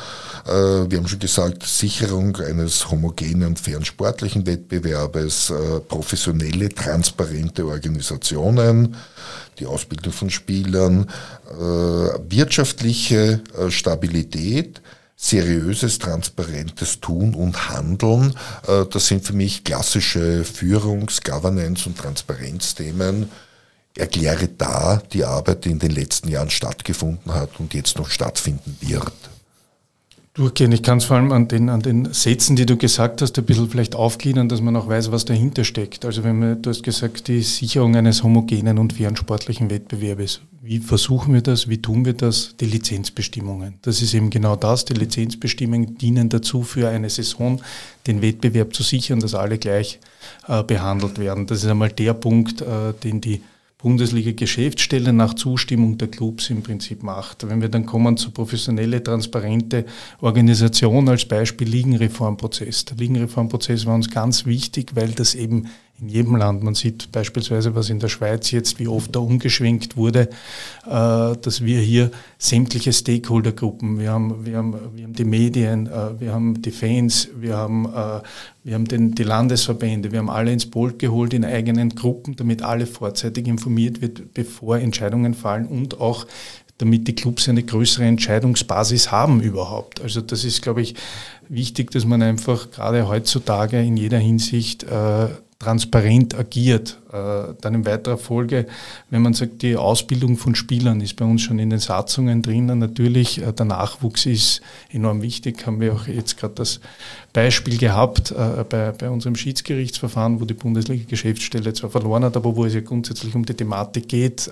Wir 0.45 0.99
haben 0.99 1.09
schon 1.09 1.19
gesagt, 1.19 1.63
Sicherung 1.63 2.37
eines 2.37 2.91
homogenen 2.91 3.49
und 3.49 3.61
fairen 3.61 3.85
sportlichen 3.85 4.47
Wettbewerbes, 4.47 5.53
professionelle, 5.89 6.69
transparente 6.71 7.67
Organisationen, 7.67 8.97
die 9.59 9.67
Ausbildung 9.67 10.13
von 10.13 10.31
Spielern, 10.31 11.09
äh, 11.51 11.55
wirtschaftliche 11.55 13.43
äh, 13.59 13.71
Stabilität, 13.71 14.81
seriöses, 15.17 15.99
transparentes 15.99 17.01
Tun 17.01 17.35
und 17.35 17.69
Handeln. 17.69 18.35
Äh, 18.67 18.85
das 18.91 19.07
sind 19.07 19.25
für 19.25 19.33
mich 19.33 19.65
klassische 19.65 20.45
Führungs-, 20.45 21.23
Governance- 21.23 21.89
und 21.89 21.99
Transparenzthemen. 21.99 23.31
Erkläre 23.97 24.49
da 24.49 25.03
die 25.13 25.25
Arbeit, 25.25 25.65
die 25.65 25.71
in 25.71 25.81
den 25.81 25.91
letzten 25.91 26.29
Jahren 26.29 26.51
stattgefunden 26.51 27.35
hat 27.35 27.59
und 27.59 27.75
jetzt 27.75 27.99
noch 27.99 28.11
stattfinden 28.11 28.77
wird 28.81 29.13
durchgehen. 30.39 30.73
Ich 30.73 30.83
kann 30.83 30.99
es 30.99 31.05
vor 31.05 31.17
allem 31.17 31.33
an 31.33 31.49
den, 31.49 31.69
an 31.69 31.81
den 31.81 32.13
Sätzen, 32.13 32.57
die 32.57 32.65
du 32.65 32.77
gesagt 32.77 33.21
hast, 33.23 33.37
ein 33.39 33.45
bisschen 33.45 33.69
vielleicht 33.69 33.95
aufgliedern, 33.95 34.49
dass 34.49 34.61
man 34.61 34.77
auch 34.77 34.89
weiß, 34.89 35.11
was 35.11 35.25
dahinter 35.25 35.65
steckt. 35.65 36.05
Also 36.05 36.25
wenn 36.25 36.39
man, 36.39 36.63
du 36.63 36.71
hast 36.71 36.83
gesagt, 36.83 37.29
die 37.29 37.43
Sicherung 37.43 37.97
eines 37.97 38.23
homogenen 38.23 38.79
und 38.79 38.93
fairen 38.93 39.17
sportlichen 39.17 39.69
Wettbewerbes. 39.69 40.41
Wie 40.63 40.79
versuchen 40.79 41.35
wir 41.35 41.41
das? 41.41 41.69
Wie 41.69 41.83
tun 41.83 42.05
wir 42.05 42.13
das? 42.13 42.55
Die 42.61 42.67
Lizenzbestimmungen. 42.67 43.79
Das 43.83 44.01
ist 44.01 44.15
eben 44.15 44.31
genau 44.31 44.55
das. 44.55 44.85
Die 44.85 44.95
Lizenzbestimmungen 44.95 45.99
dienen 45.99 46.29
dazu, 46.29 46.63
für 46.63 46.89
eine 46.89 47.11
Saison 47.11 47.61
den 48.07 48.23
Wettbewerb 48.23 48.75
zu 48.75 48.83
sichern, 48.83 49.21
dass 49.21 49.35
alle 49.35 49.59
gleich 49.59 49.99
äh, 50.47 50.63
behandelt 50.63 51.19
werden. 51.19 51.47
Das 51.47 51.65
ist 51.65 51.71
einmal 51.71 51.91
der 51.91 52.15
Punkt, 52.15 52.61
äh, 52.61 52.93
den 53.03 53.21
die 53.21 53.41
Bundesliga-Geschäftsstelle 53.79 55.13
nach 55.13 55.35
Zustimmung 55.35 55.99
der 55.99 56.09
Clubs 56.09 56.51
im 56.51 56.65
Prinzip 56.65 57.05
macht. 57.05 57.49
Wenn 57.49 57.61
wir 57.61 57.69
dann 57.69 57.87
kommen 57.87 58.17
zu 58.17 58.33
professionelle, 58.33 59.03
transparente 59.03 59.85
Organisation 60.21 61.09
als 61.09 61.27
Beispiel 61.27 61.69
Ligenreformprozess. 61.69 62.87
Der 62.87 62.97
Ligenreformprozess 62.97 63.87
war 63.87 63.95
uns 63.95 64.11
ganz 64.11 64.47
wichtig, 64.47 64.97
weil 64.97 65.11
das 65.11 65.37
eben 65.37 65.69
in 66.01 66.09
jedem 66.09 66.37
Land. 66.37 66.63
Man 66.63 66.75
sieht 66.75 67.11
beispielsweise, 67.11 67.75
was 67.75 67.91
in 67.91 67.99
der 67.99 68.09
Schweiz 68.09 68.51
jetzt, 68.51 68.79
wie 68.79 68.89
oft 68.89 69.15
da 69.15 69.21
umgeschwenkt 69.21 69.97
wurde, 69.97 70.29
äh, 70.87 70.87
dass 70.87 71.65
wir 71.65 71.81
hier 71.81 72.11
sämtliche 72.39 72.93
Stakeholdergruppen, 72.93 73.99
wir 73.99 74.13
haben, 74.13 74.47
wir 74.47 74.59
haben, 74.59 74.75
wir 74.95 75.05
haben 75.05 75.13
die 75.13 75.25
Medien, 75.25 75.87
äh, 75.87 76.21
wir 76.21 76.33
haben 76.33 76.63
die 76.63 76.71
Fans, 76.71 77.29
wir 77.37 77.57
haben, 77.57 77.87
äh, 77.87 78.21
wir 78.65 78.75
haben 78.75 78.87
den, 78.87 79.15
die 79.15 79.25
Landesverbände, 79.25 80.13
wir 80.13 80.21
haben 80.21 80.31
alle 80.31 80.53
ins 80.53 80.67
Boot 80.67 80.99
geholt 80.99 81.35
in 81.35 81.45
eigenen 81.45 81.91
Gruppen, 81.91 82.37
damit 82.37 82.63
alle 82.63 82.87
vorzeitig 82.87 83.49
informiert 83.49 84.01
wird, 84.01 84.35
bevor 84.35 84.79
Entscheidungen 84.79 85.35
fallen 85.35 85.67
und 85.67 86.01
auch 86.01 86.27
damit 86.79 87.09
die 87.09 87.15
Clubs 87.15 87.49
eine 87.49 87.65
größere 87.65 88.05
Entscheidungsbasis 88.05 89.11
haben 89.11 89.41
überhaupt. 89.41 90.01
Also 90.01 90.21
das 90.21 90.45
ist, 90.45 90.63
glaube 90.63 90.81
ich, 90.81 90.95
wichtig, 91.49 91.91
dass 91.91 92.05
man 92.05 92.23
einfach 92.23 92.71
gerade 92.71 93.09
heutzutage 93.09 93.81
in 93.81 93.97
jeder 93.97 94.19
Hinsicht 94.19 94.85
äh, 94.85 95.29
transparent 95.59 96.39
agiert. 96.39 97.01
Äh, 97.13 97.55
dann 97.61 97.75
in 97.75 97.85
weiterer 97.85 98.17
Folge, 98.17 98.67
wenn 99.11 99.23
man 99.23 99.35
sagt, 99.35 99.63
die 99.63 99.77
Ausbildung 99.77 100.37
von 100.37 100.55
Spielern 100.55 101.01
ist 101.01 101.17
bei 101.17 101.25
uns 101.25 101.43
schon 101.43 101.59
in 101.59 101.71
den 101.71 101.81
Satzungen 101.81 102.43
drinnen. 102.43 102.79
Natürlich, 102.79 103.43
äh, 103.43 103.53
der 103.53 103.67
Nachwuchs 103.67 104.25
ist 104.27 104.61
enorm 104.91 105.21
wichtig. 105.21 105.67
Haben 105.67 105.81
wir 105.81 105.95
auch 105.95 106.07
jetzt 106.07 106.37
gerade 106.37 106.55
das 106.55 106.79
Beispiel 107.33 107.77
gehabt 107.77 108.31
äh, 108.31 108.65
bei, 108.69 108.93
bei 108.93 109.11
unserem 109.11 109.35
Schiedsgerichtsverfahren, 109.35 110.41
wo 110.41 110.45
die 110.45 110.55
Bundesliga-Geschäftsstelle 110.55 111.73
zwar 111.73 111.91
verloren 111.91 112.23
hat, 112.23 112.37
aber 112.37 112.55
wo 112.55 112.65
es 112.65 112.75
ja 112.75 112.81
grundsätzlich 112.81 113.35
um 113.35 113.45
die 113.45 113.55
Thematik 113.55 114.09
geht. 114.09 114.51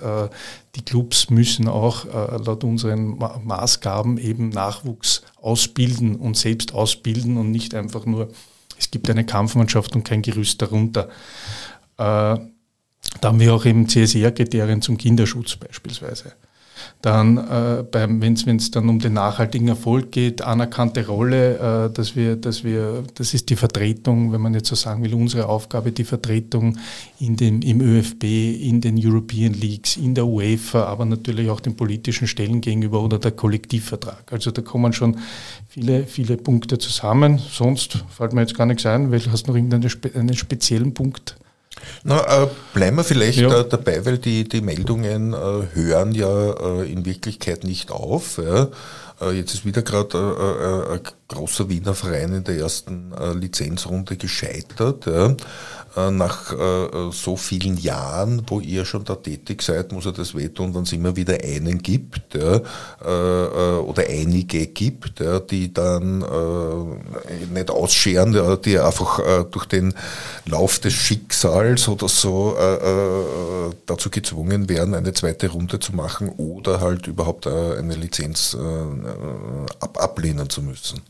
Die 0.75 0.81
Clubs 0.81 1.29
müssen 1.29 1.67
auch 1.67 2.05
laut 2.05 2.63
unseren 2.63 3.17
Maßgaben 3.17 4.17
eben 4.17 4.49
Nachwuchs 4.49 5.23
ausbilden 5.41 6.15
und 6.15 6.37
selbst 6.37 6.73
ausbilden 6.73 7.37
und 7.37 7.51
nicht 7.51 7.73
einfach 7.73 8.05
nur 8.05 8.29
es 8.79 8.91
gibt 8.91 9.09
eine 9.09 9.25
Kampfmannschaft 9.25 9.95
und 9.95 10.03
kein 10.03 10.21
Gerüst 10.21 10.61
darunter. 10.61 11.09
Äh, 11.97 12.37
da 13.21 13.23
haben 13.23 13.39
wir 13.39 13.53
auch 13.53 13.65
eben 13.65 13.87
CSR-Kriterien 13.87 14.81
zum 14.81 14.97
Kinderschutz 14.97 15.55
beispielsweise. 15.55 16.33
Dann, 17.01 17.37
äh, 17.37 17.83
wenn 17.91 18.33
es 18.33 18.71
dann 18.71 18.89
um 18.89 18.99
den 18.99 19.13
nachhaltigen 19.13 19.67
Erfolg 19.67 20.11
geht, 20.11 20.41
anerkannte 20.41 21.05
Rolle, 21.07 21.87
äh, 21.87 21.93
dass 21.93 22.15
wir, 22.15 22.35
dass 22.35 22.63
wir, 22.63 23.03
das 23.15 23.33
ist 23.33 23.49
die 23.49 23.55
Vertretung, 23.55 24.31
wenn 24.31 24.41
man 24.41 24.53
jetzt 24.53 24.69
so 24.69 24.75
sagen 24.75 25.03
will, 25.03 25.13
unsere 25.13 25.47
Aufgabe, 25.47 25.91
die 25.91 26.03
Vertretung 26.03 26.77
in 27.19 27.35
dem, 27.35 27.61
im 27.61 27.81
ÖFB, 27.81 28.23
in 28.23 28.81
den 28.81 28.97
European 28.97 29.53
Leagues, 29.53 29.97
in 29.97 30.15
der 30.15 30.27
UEFA, 30.27 30.83
aber 30.85 31.05
natürlich 31.05 31.49
auch 31.49 31.59
den 31.59 31.75
politischen 31.75 32.27
Stellen 32.27 32.61
gegenüber 32.61 33.01
oder 33.01 33.19
der 33.19 33.31
Kollektivvertrag. 33.31 34.31
Also 34.31 34.51
da 34.51 34.61
kommen 34.61 34.93
schon 34.93 35.17
viele, 35.67 36.05
viele 36.05 36.37
Punkte 36.37 36.77
zusammen. 36.77 37.39
Sonst 37.39 38.03
fällt 38.09 38.33
mir 38.33 38.41
jetzt 38.41 38.55
gar 38.55 38.65
nichts 38.65 38.85
ein, 38.85 39.11
weil 39.11 39.19
du 39.19 39.31
hast 39.31 39.47
noch 39.47 39.55
irgendeinen 39.55 39.89
einen 40.15 40.33
speziellen 40.33 40.93
Punkt 40.93 41.37
na, 42.03 42.43
äh, 42.43 42.47
bleiben 42.73 42.97
wir 42.97 43.03
vielleicht 43.03 43.39
ja. 43.39 43.61
äh, 43.61 43.67
dabei, 43.67 44.05
weil 44.05 44.17
die, 44.17 44.47
die 44.47 44.61
Meldungen 44.61 45.33
äh, 45.33 45.37
hören 45.73 46.13
ja 46.13 46.51
äh, 46.81 46.91
in 46.91 47.05
Wirklichkeit 47.05 47.63
nicht 47.63 47.91
auf. 47.91 48.37
Ja. 48.37 48.67
Äh, 49.21 49.31
jetzt 49.31 49.53
ist 49.53 49.65
wieder 49.65 49.81
gerade 49.81 50.17
äh, 50.17 50.93
ein 50.93 51.01
großer 51.27 51.69
Wiener 51.69 51.95
Verein 51.95 52.33
in 52.33 52.43
der 52.43 52.57
ersten 52.57 53.11
Lizenzrunde 53.33 54.15
gescheitert. 54.15 55.05
Ja. 55.05 55.35
Äh, 55.97 56.11
nach 56.11 56.53
äh, 56.53 57.11
so 57.11 57.35
vielen 57.35 57.77
Jahren, 57.77 58.43
wo 58.47 58.59
ihr 58.59 58.85
schon 58.85 59.03
da 59.03 59.15
tätig 59.15 59.63
seid, 59.63 59.91
muss 59.91 60.05
er 60.05 60.11
das 60.11 60.35
wehtun, 60.35 60.75
wenn 60.75 60.83
es 60.83 60.93
immer 60.93 61.15
wieder 61.15 61.39
einen 61.43 61.79
gibt 61.81 62.35
ja, 62.35 62.57
äh, 63.03 63.79
oder 63.79 64.03
einige 64.07 64.67
gibt, 64.67 65.19
ja, 65.19 65.39
die 65.39 65.73
dann 65.73 66.19
nicht 67.53 67.71
ausscheren, 67.71 68.33
ja, 68.33 68.55
die 68.57 68.77
einfach 68.77 69.19
durch 69.49 69.65
den 69.65 69.93
Lauf 70.45 70.79
des 70.79 70.93
Schicksals 70.93 71.87
oder 71.87 72.07
so 72.07 72.55
dazu 73.85 74.09
gezwungen 74.09 74.69
werden, 74.69 74.93
eine 74.93 75.13
zweite 75.13 75.49
Runde 75.49 75.79
zu 75.79 75.95
machen 75.95 76.29
oder 76.29 76.81
halt 76.81 77.07
überhaupt 77.07 77.47
eine 77.47 77.95
Lizenz 77.95 78.57
ablehnen 79.79 80.49
zu 80.49 80.61
müssen. 80.61 81.01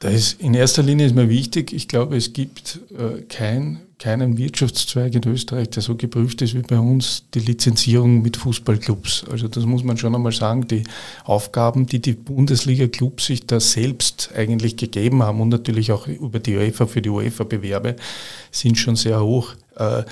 Das 0.00 0.14
ist, 0.14 0.40
in 0.40 0.54
erster 0.54 0.82
Linie 0.82 1.04
ist 1.04 1.14
mir 1.14 1.28
wichtig, 1.28 1.74
ich 1.74 1.86
glaube, 1.86 2.16
es 2.16 2.32
gibt 2.32 2.80
äh, 2.98 3.20
kein, 3.28 3.82
keinen 3.98 4.38
Wirtschaftszweig 4.38 5.14
in 5.14 5.28
Österreich, 5.28 5.68
der 5.68 5.82
so 5.82 5.94
geprüft 5.94 6.40
ist 6.40 6.54
wie 6.54 6.62
bei 6.62 6.78
uns 6.78 7.24
die 7.34 7.40
Lizenzierung 7.40 8.22
mit 8.22 8.38
Fußballclubs. 8.38 9.26
Also 9.30 9.46
das 9.46 9.66
muss 9.66 9.84
man 9.84 9.98
schon 9.98 10.14
einmal 10.14 10.32
sagen, 10.32 10.66
die 10.66 10.84
Aufgaben, 11.24 11.84
die 11.84 12.00
die 12.00 12.14
Bundesliga-Clubs 12.14 13.26
sich 13.26 13.46
da 13.46 13.60
selbst 13.60 14.30
eigentlich 14.34 14.78
gegeben 14.78 15.22
haben 15.22 15.42
und 15.42 15.50
natürlich 15.50 15.92
auch 15.92 16.06
über 16.06 16.38
die 16.38 16.56
UEFA 16.56 16.86
für 16.86 17.02
die 17.02 17.10
UEFA-Bewerbe, 17.10 17.96
sind 18.50 18.78
schon 18.78 18.96
sehr 18.96 19.22
hoch. 19.22 19.52
Äh, 19.76 20.04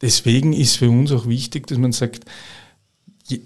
deswegen 0.00 0.52
ist 0.52 0.76
für 0.76 0.90
uns 0.90 1.10
auch 1.10 1.26
wichtig, 1.26 1.66
dass 1.66 1.78
man 1.78 1.90
sagt, 1.90 2.24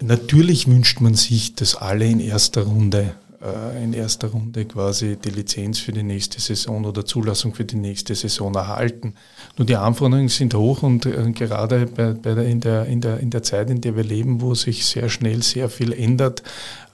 natürlich 0.03 0.67
wünscht 0.67 1.01
man 1.01 1.15
sich, 1.15 1.55
dass 1.55 1.73
alle 1.73 2.05
in 2.05 2.19
erster 2.19 2.61
Runde 2.61 3.15
äh, 3.45 3.83
in 3.83 3.93
erster 3.93 4.29
Runde 4.29 4.65
quasi 4.65 5.17
die 5.17 5.29
Lizenz 5.29 5.79
für 5.79 5.91
die 5.91 6.03
nächste 6.03 6.41
Saison 6.41 6.85
oder 6.85 7.05
Zulassung 7.05 7.53
für 7.53 7.65
die 7.65 7.75
nächste 7.75 8.15
Saison 8.15 8.53
erhalten. 8.55 9.13
Nur 9.57 9.65
die 9.65 9.75
Anforderungen 9.75 10.29
sind 10.29 10.53
hoch 10.55 10.83
und 10.83 11.05
äh, 11.05 11.31
gerade 11.31 11.85
bei, 11.85 12.13
bei 12.13 12.33
der, 12.33 12.45
in, 12.45 12.59
der, 12.59 12.85
in, 12.85 13.01
der, 13.01 13.19
in 13.19 13.29
der 13.29 13.43
Zeit, 13.43 13.69
in 13.69 13.81
der 13.81 13.95
wir 13.95 14.03
leben, 14.03 14.41
wo 14.41 14.55
sich 14.55 14.85
sehr 14.85 15.09
schnell 15.09 15.43
sehr 15.43 15.69
viel 15.69 15.93
ändert, 15.93 16.41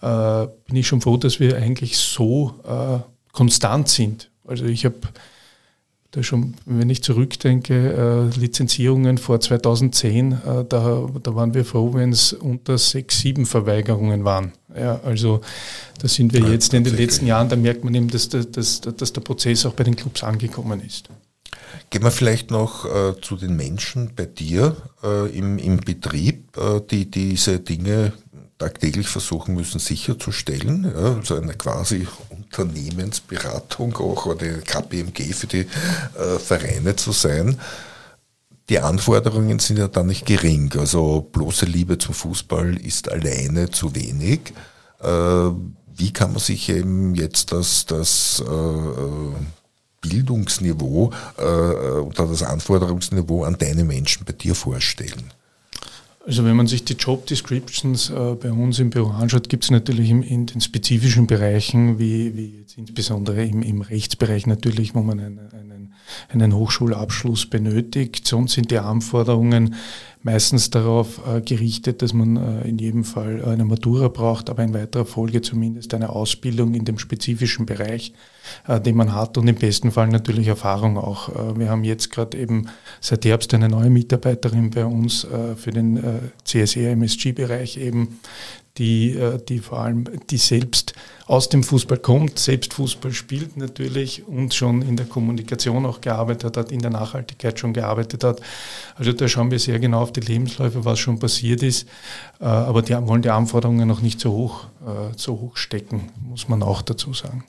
äh, 0.02 0.48
bin 0.68 0.76
ich 0.76 0.88
schon 0.88 1.02
froh, 1.02 1.18
dass 1.18 1.40
wir 1.40 1.58
eigentlich 1.58 1.98
so 1.98 2.56
äh, 2.68 3.00
konstant 3.32 3.88
sind. 3.88 4.30
Also 4.46 4.66
ich 4.66 4.84
habe 4.86 4.98
da 6.12 6.22
schon, 6.24 6.56
wenn 6.66 6.90
ich 6.90 7.02
zurückdenke, 7.04 8.30
äh, 8.34 8.40
Lizenzierungen 8.40 9.18
vor 9.18 9.40
2010, 9.40 10.34
äh, 10.34 10.66
da, 10.68 11.08
da 11.24 11.36
waren 11.36 11.54
wir 11.54 11.64
froh, 11.64 11.94
wenn 11.94 12.12
es 12.12 12.34
unter 12.34 12.78
sechs, 12.78 13.20
sieben 13.22 13.46
Verweigerungen 13.46 14.26
waren. 14.26 14.52
Ja, 14.76 15.00
also 15.06 15.40
da 16.02 16.10
sind 16.10 16.34
wir 16.34 16.42
ja, 16.42 16.50
jetzt 16.50 16.74
in 16.74 16.84
den 16.84 16.98
letzten 16.98 17.28
Jahren, 17.28 17.48
da 17.48 17.56
merkt 17.56 17.86
man 17.86 17.96
eben, 17.96 18.10
dass, 18.10 18.28
dass, 18.28 18.82
dass 18.82 19.14
der 19.14 19.22
Prozess 19.22 19.66
auch 19.66 19.74
bei 19.74 19.86
den 19.86 19.96
Clubs 19.96 20.24
angekommen 20.24 20.82
ist. 20.82 21.10
Gehen 21.90 22.04
wir 22.04 22.12
vielleicht 22.12 22.52
noch 22.52 22.86
äh, 22.86 23.20
zu 23.22 23.36
den 23.38 23.56
Menschen 23.56 24.12
bei 24.16 24.26
dir 24.26 24.76
äh, 25.04 25.30
im, 25.38 25.58
im 25.58 25.78
Betrieb, 25.78 26.58
äh, 26.58 26.82
die 26.90 27.10
diese 27.10 27.60
Dinge 27.60 28.14
tagtäglich 28.62 29.08
versuchen 29.08 29.56
müssen 29.56 29.80
sicherzustellen. 29.80 30.84
Ja, 30.96 31.16
also 31.16 31.36
eine 31.36 31.54
quasi 31.54 32.08
Unternehmensberatung 32.30 33.96
auch 33.98 34.28
oder 34.28 34.60
KPMG 34.60 35.34
für 35.34 35.48
die 35.48 35.62
äh, 35.62 36.38
Vereine 36.38 36.96
zu 36.96 37.12
sein. 37.12 37.58
Die 38.70 38.80
Anforderungen 38.80 39.58
sind 39.58 39.80
ja 39.80 39.88
dann 39.88 40.08
nicht 40.08 40.28
gering. 40.28 40.72
Also 40.78 41.28
bloße 41.32 41.66
Liebe 41.66 41.98
zum 41.98 42.14
Fußball 42.14 42.78
ist 42.78 43.12
alleine 43.12 43.72
zu 43.72 43.96
wenig. 43.96 44.54
Äh, 45.00 45.50
wie 45.96 46.14
kann 46.14 46.32
man 46.32 46.40
sich 46.40 46.70
eben 46.70 47.16
jetzt 47.16 47.52
das, 47.52 47.88
das 47.88 48.44
äh, 48.48 50.08
Bildungsniveau 50.08 51.12
äh, 51.38 51.42
oder 51.42 52.28
das 52.28 52.44
Anforderungsniveau 52.44 53.44
an 53.44 53.58
deine 53.58 53.84
Menschen 53.86 54.24
bei 54.24 54.34
dir 54.34 54.54
vorstellen? 54.54 55.34
Also 56.26 56.46
wenn 56.46 56.56
man 56.56 56.68
sich 56.68 56.84
die 56.86 56.94
Job 56.94 57.26
Descriptions 57.26 58.12
äh, 58.12 58.36
bei 58.36 58.52
uns 58.52 58.78
im 58.78 58.92
Büro 58.92 59.10
anschaut, 59.10 59.50
gibt 59.50 59.64
es 59.64 59.72
natürlich 59.72 60.12
im, 60.12 60.22
in 60.22 60.46
den 60.46 60.62
spezifischen 60.62 61.26
Bereichen, 61.26 61.98
wie, 61.98 62.38
wie 62.38 62.60
jetzt 62.60 62.78
insbesondere 62.78 63.44
im, 63.44 63.64
im 63.64 63.82
Rechtsbereich 63.82 64.46
natürlich, 64.46 64.94
wo 64.94 65.02
man 65.02 65.20
einen, 65.20 65.40
einen, 65.40 65.94
einen 66.30 66.54
Hochschulabschluss 66.54 67.48
benötigt. 67.48 68.28
Sonst 68.28 68.54
sind 68.54 68.70
die 68.70 68.78
Anforderungen 68.78 69.76
meistens 70.24 70.70
darauf 70.70 71.22
äh, 71.28 71.42
gerichtet, 71.42 72.02
dass 72.02 72.14
man 72.14 72.38
äh, 72.38 72.68
in 72.68 72.78
jedem 72.78 73.04
Fall 73.04 73.44
eine 73.44 73.66
Matura 73.66 74.08
braucht, 74.08 74.50
aber 74.50 74.64
in 74.64 74.74
weiterer 74.74 75.06
Folge 75.06 75.42
zumindest 75.42 75.94
eine 75.94 76.10
Ausbildung 76.10 76.74
in 76.74 76.86
dem 76.86 77.00
spezifischen 77.00 77.66
Bereich, 77.66 78.14
äh, 78.68 78.80
den 78.80 78.96
man 78.96 79.16
hat 79.16 79.38
und 79.38 79.48
im 79.48 79.56
besten 79.56 79.92
Fall 79.92 80.08
natürlich 80.08 80.48
Erfahrung 80.48 80.98
auch. 80.98 81.30
Äh, 81.30 81.60
wir 81.60 81.70
haben 81.70 81.84
jetzt 81.84 82.12
gerade 82.12 82.38
eben 82.38 82.68
seit 83.00 83.26
Herbst 83.26 83.54
eine 83.54 83.70
neue 83.70 83.90
Mitarbeiterin 83.90 84.70
bei 84.70 84.86
uns 84.86 85.24
äh, 85.24 85.56
für 85.56 85.72
den 85.72 85.98
äh, 85.98 86.20
CSR 86.44 86.92
MSG-Bereich 86.92 87.78
eben, 87.78 88.20
die, 88.78 89.16
äh, 89.16 89.40
die 89.44 89.60
vor 89.60 89.80
allem, 89.80 90.06
die 90.30 90.38
selbst 90.38 90.94
aus 91.28 91.50
dem 91.50 91.64
Fußball 91.64 91.98
kommt, 91.98 92.40
selbst 92.40 92.74
Fußball 92.74 93.14
spielt 93.14 93.58
natürlich 93.58 94.28
und 94.28 94.54
schon 94.54 94.82
in 94.82 94.98
der 94.98 95.06
Kommunikation 95.06 95.86
auch 95.86 96.02
gearbeitet 96.02 96.58
hat, 96.58 96.72
in 96.72 96.80
der 96.80 96.92
Nachhaltigkeit 96.92 97.60
schon 97.60 97.74
gearbeitet 97.74 98.24
hat. 98.24 98.42
Also 98.96 99.14
da 99.14 99.28
schauen 99.28 99.52
wir 99.52 99.60
sehr 99.60 99.80
genau 99.80 100.02
auf 100.02 100.14
die 100.14 100.22
Lebensläufe, 100.22 100.84
was 100.86 101.00
schon 101.00 101.20
passiert 101.20 101.64
ist. 101.64 101.88
Äh, 102.40 102.46
aber 102.46 102.82
die 102.82 102.96
wollen 103.08 103.22
die 103.22 103.30
Anforderungen 103.30 103.88
noch 103.88 104.02
nicht 104.02 104.20
so 104.20 104.32
hoch, 104.32 104.66
äh, 104.86 105.16
so 105.16 105.40
hoch 105.40 105.58
stecken, 105.58 106.10
muss 106.22 106.48
man 106.48 106.64
auch 106.64 106.82
dazu 106.82 107.14
sagen. 107.14 107.44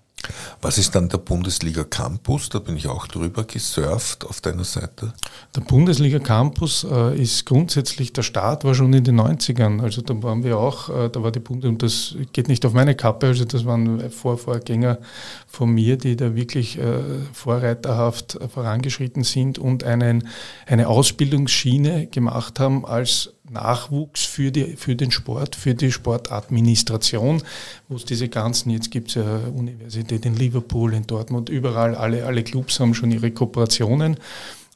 Was 0.61 0.79
ist 0.79 0.95
dann 0.95 1.09
der 1.09 1.19
Bundesliga 1.19 1.85
Campus? 1.85 2.49
Da 2.49 2.59
bin 2.59 2.77
ich 2.77 2.89
auch 2.89 3.07
drüber 3.07 3.45
gesurft 3.45 4.25
auf 4.25 4.41
deiner 4.41 4.65
Seite. 4.65 5.13
Der 5.57 5.61
Bundesliga 5.63 6.19
Campus 6.19 6.85
äh, 6.89 7.21
ist 7.21 7.45
grundsätzlich, 7.47 8.13
der 8.13 8.23
Start 8.23 8.65
war 8.65 8.75
schon 8.75 8.93
in 8.93 9.05
den 9.05 9.21
90ern. 9.21 9.83
Also 9.83 10.03
da 10.03 10.21
waren 10.23 10.45
wir 10.45 10.59
auch, 10.59 10.89
äh, 10.89 11.09
da 11.09 11.23
war 11.23 11.33
die 11.33 11.41
Bundes, 11.41 11.69
und 11.69 11.83
das 11.83 12.15
geht 12.33 12.49
nicht 12.49 12.65
auf 12.65 12.73
meine 12.73 12.95
Kappe, 12.95 13.27
also 13.27 13.45
das 13.45 13.65
waren 13.65 14.11
Vor 14.11 14.39
Vorgänger 14.39 14.99
von 15.47 15.71
mir, 15.71 15.97
die 15.97 16.17
da 16.17 16.35
wirklich 16.35 16.79
äh, 16.79 17.01
vorreiterhaft 17.33 18.39
vorangeschritten 18.53 19.25
sind 19.25 19.59
und 19.59 19.85
einen, 19.85 20.29
eine 20.67 20.89
Ausbildungsschiene 20.89 22.07
gemacht 22.07 22.61
haben 22.61 22.85
als 22.85 23.33
Nachwuchs 23.53 24.25
für, 24.25 24.51
die, 24.51 24.77
für 24.77 24.97
den 24.97 25.11
Sport, 25.11 25.57
für 25.57 25.75
die 25.75 25.93
Sportadministration, 25.93 27.43
wo 27.89 27.97
es 27.97 28.05
diese 28.05 28.29
ganzen, 28.29 28.71
jetzt 28.71 28.91
gibt 28.91 29.09
es 29.09 29.15
ja 29.17 29.39
Universität 29.55 30.27
in 30.27 30.37
Liverpool, 30.37 30.95
in 30.95 31.07
Dortmund, 31.07 31.49
überall, 31.49 31.95
alle, 31.95 32.25
alle 32.27 32.43
Clubs 32.43 32.81
haben 32.81 32.95
schon 32.95 33.11
ihre 33.11 33.31
Kooperationen. 33.31 34.17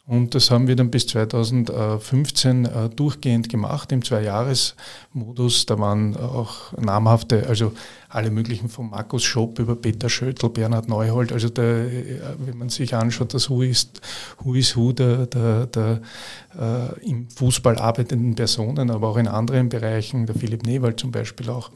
Und 0.07 0.37
das 0.37 0.53
haben 0.53 0.69
wir 0.69 0.77
dann 0.77 0.93
bis 0.93 1.09
2015 1.09 2.65
äh, 2.65 2.89
durchgehend 2.91 3.49
gemacht 3.49 3.91
im 3.91 4.05
Zweijahresmodus. 4.05 5.67
Da 5.67 5.81
waren 5.81 6.17
auch 6.17 6.73
namhafte, 6.75 7.49
also 7.49 7.73
alle 8.09 8.31
möglichen 8.31 8.69
von 8.69 8.91
Markus 8.91 9.25
Schopp 9.25 9.59
über 9.59 9.77
Peter 9.77 10.09
Schöttl, 10.09 10.49
Bernhard 10.49 10.89
Neuhold. 10.89 11.33
Also 11.33 11.49
der, 11.49 11.65
äh, 11.65 12.21
wenn 12.39 12.59
man 12.59 12.69
sich 12.69 12.95
anschaut, 12.95 13.35
das 13.35 13.51
Who 13.51 13.63
ist 13.63 14.01
Who, 14.43 14.55
is 14.55 14.77
who 14.77 14.93
der, 14.93 15.27
der, 15.27 15.67
der 15.67 16.01
äh, 16.59 17.09
im 17.09 17.29
Fußball 17.29 17.77
arbeitenden 17.79 18.35
Personen, 18.35 18.91
aber 18.91 19.09
auch 19.09 19.17
in 19.17 19.29
anderen 19.29 19.69
Bereichen, 19.69 20.27
der 20.27 20.35
Philipp 20.35 20.67
Newald 20.67 20.99
zum 20.99 21.11
Beispiel 21.11 21.51
auch. 21.51 21.71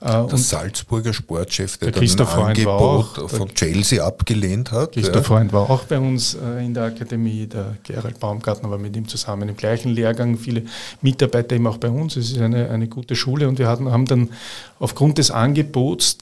Äh, 0.00 0.26
der 0.26 0.38
Salzburger 0.38 1.12
Sportchef, 1.12 1.78
der, 1.78 1.92
der 1.92 2.02
dann 2.02 2.26
ein 2.26 2.46
Angebot 2.46 3.18
auch, 3.18 3.30
von 3.30 3.48
Chelsea 3.54 4.04
abgelehnt 4.04 4.72
hat. 4.72 4.92
Christoph. 4.92 5.26
Freund 5.26 5.52
war 5.52 5.68
auch 5.68 5.84
bei 5.84 5.98
uns 5.98 6.34
äh, 6.34 6.64
in 6.64 6.74
der 6.74 6.84
Akademie, 6.84 7.46
der 7.46 7.76
Gerald 7.82 8.20
Baumgartner 8.20 8.70
war 8.70 8.78
mit 8.78 8.96
ihm 8.96 9.08
zusammen 9.08 9.48
im 9.48 9.56
gleichen 9.56 9.90
Lehrgang, 9.90 10.36
viele 10.36 10.62
Mitarbeiter 11.02 11.56
eben 11.56 11.66
auch 11.66 11.78
bei 11.78 11.90
uns. 11.90 12.16
Es 12.16 12.30
ist 12.30 12.38
eine, 12.38 12.70
eine 12.70 12.88
gute 12.88 13.16
Schule 13.16 13.48
und 13.48 13.58
wir 13.58 13.68
hatten, 13.68 13.90
haben 13.90 14.06
dann 14.06 14.30
aufgrund 14.78 15.18
des 15.18 15.30
Angebots, 15.30 15.67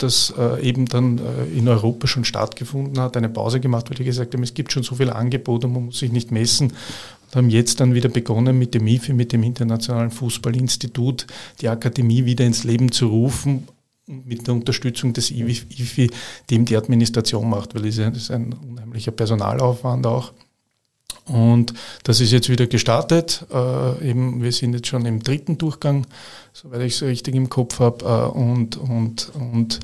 das 0.03 0.33
äh, 0.37 0.63
eben 0.63 0.87
dann 0.87 1.19
äh, 1.19 1.45
in 1.57 1.69
Europa 1.69 2.07
schon 2.07 2.25
stattgefunden 2.25 3.01
hat, 3.01 3.17
eine 3.17 3.29
Pause 3.29 3.61
gemacht, 3.61 3.91
weil 3.91 3.99
wir 3.99 4.07
gesagt 4.07 4.35
haben, 4.35 4.43
es 4.43 4.55
gibt 4.55 4.73
schon 4.73 4.83
so 4.83 4.95
viele 4.95 5.15
Angebote 5.15 5.67
und 5.67 5.73
man 5.73 5.87
muss 5.87 5.99
sich 5.99 6.13
nicht 6.13 6.31
messen. 6.31 6.73
Und 7.27 7.37
haben 7.37 7.51
jetzt 7.51 7.81
dann 7.81 7.95
wieder 7.95 8.09
begonnen 8.09 8.59
mit 8.59 8.75
dem 8.75 8.87
IFI, 8.87 9.13
mit 9.13 9.33
dem 9.33 9.43
Internationalen 9.43 10.11
Fußballinstitut, 10.11 11.27
die 11.61 11.69
Akademie 11.69 12.25
wieder 12.25 12.45
ins 12.45 12.65
Leben 12.65 12.93
zu 12.93 13.09
rufen, 13.09 13.67
mit 14.07 14.47
der 14.47 14.55
Unterstützung 14.55 15.13
des 15.13 15.31
IFI, 15.31 16.11
dem 16.51 16.65
die 16.65 16.77
Administration 16.77 17.49
macht, 17.51 17.75
weil 17.75 17.87
es 17.87 17.99
ist 17.99 18.31
ein 18.31 18.53
unheimlicher 18.53 19.11
Personalaufwand 19.11 20.07
auch. 20.07 20.33
Und 21.27 21.75
das 22.05 22.21
ist 22.21 22.33
jetzt 22.33 22.49
wieder 22.49 22.67
gestartet. 22.67 23.45
Äh, 23.53 24.11
eben, 24.11 24.43
wir 24.43 24.53
sind 24.53 24.75
jetzt 24.75 24.87
schon 24.87 25.07
im 25.07 25.23
dritten 25.23 25.59
Durchgang, 25.59 26.07
soweit 26.53 26.83
ich 26.83 26.95
es 26.95 27.03
richtig 27.03 27.35
im 27.35 27.49
Kopf 27.49 27.81
habe. 27.81 28.05
Äh, 28.05 28.39
und, 28.39 28.77
und, 28.77 29.33
und 29.35 29.81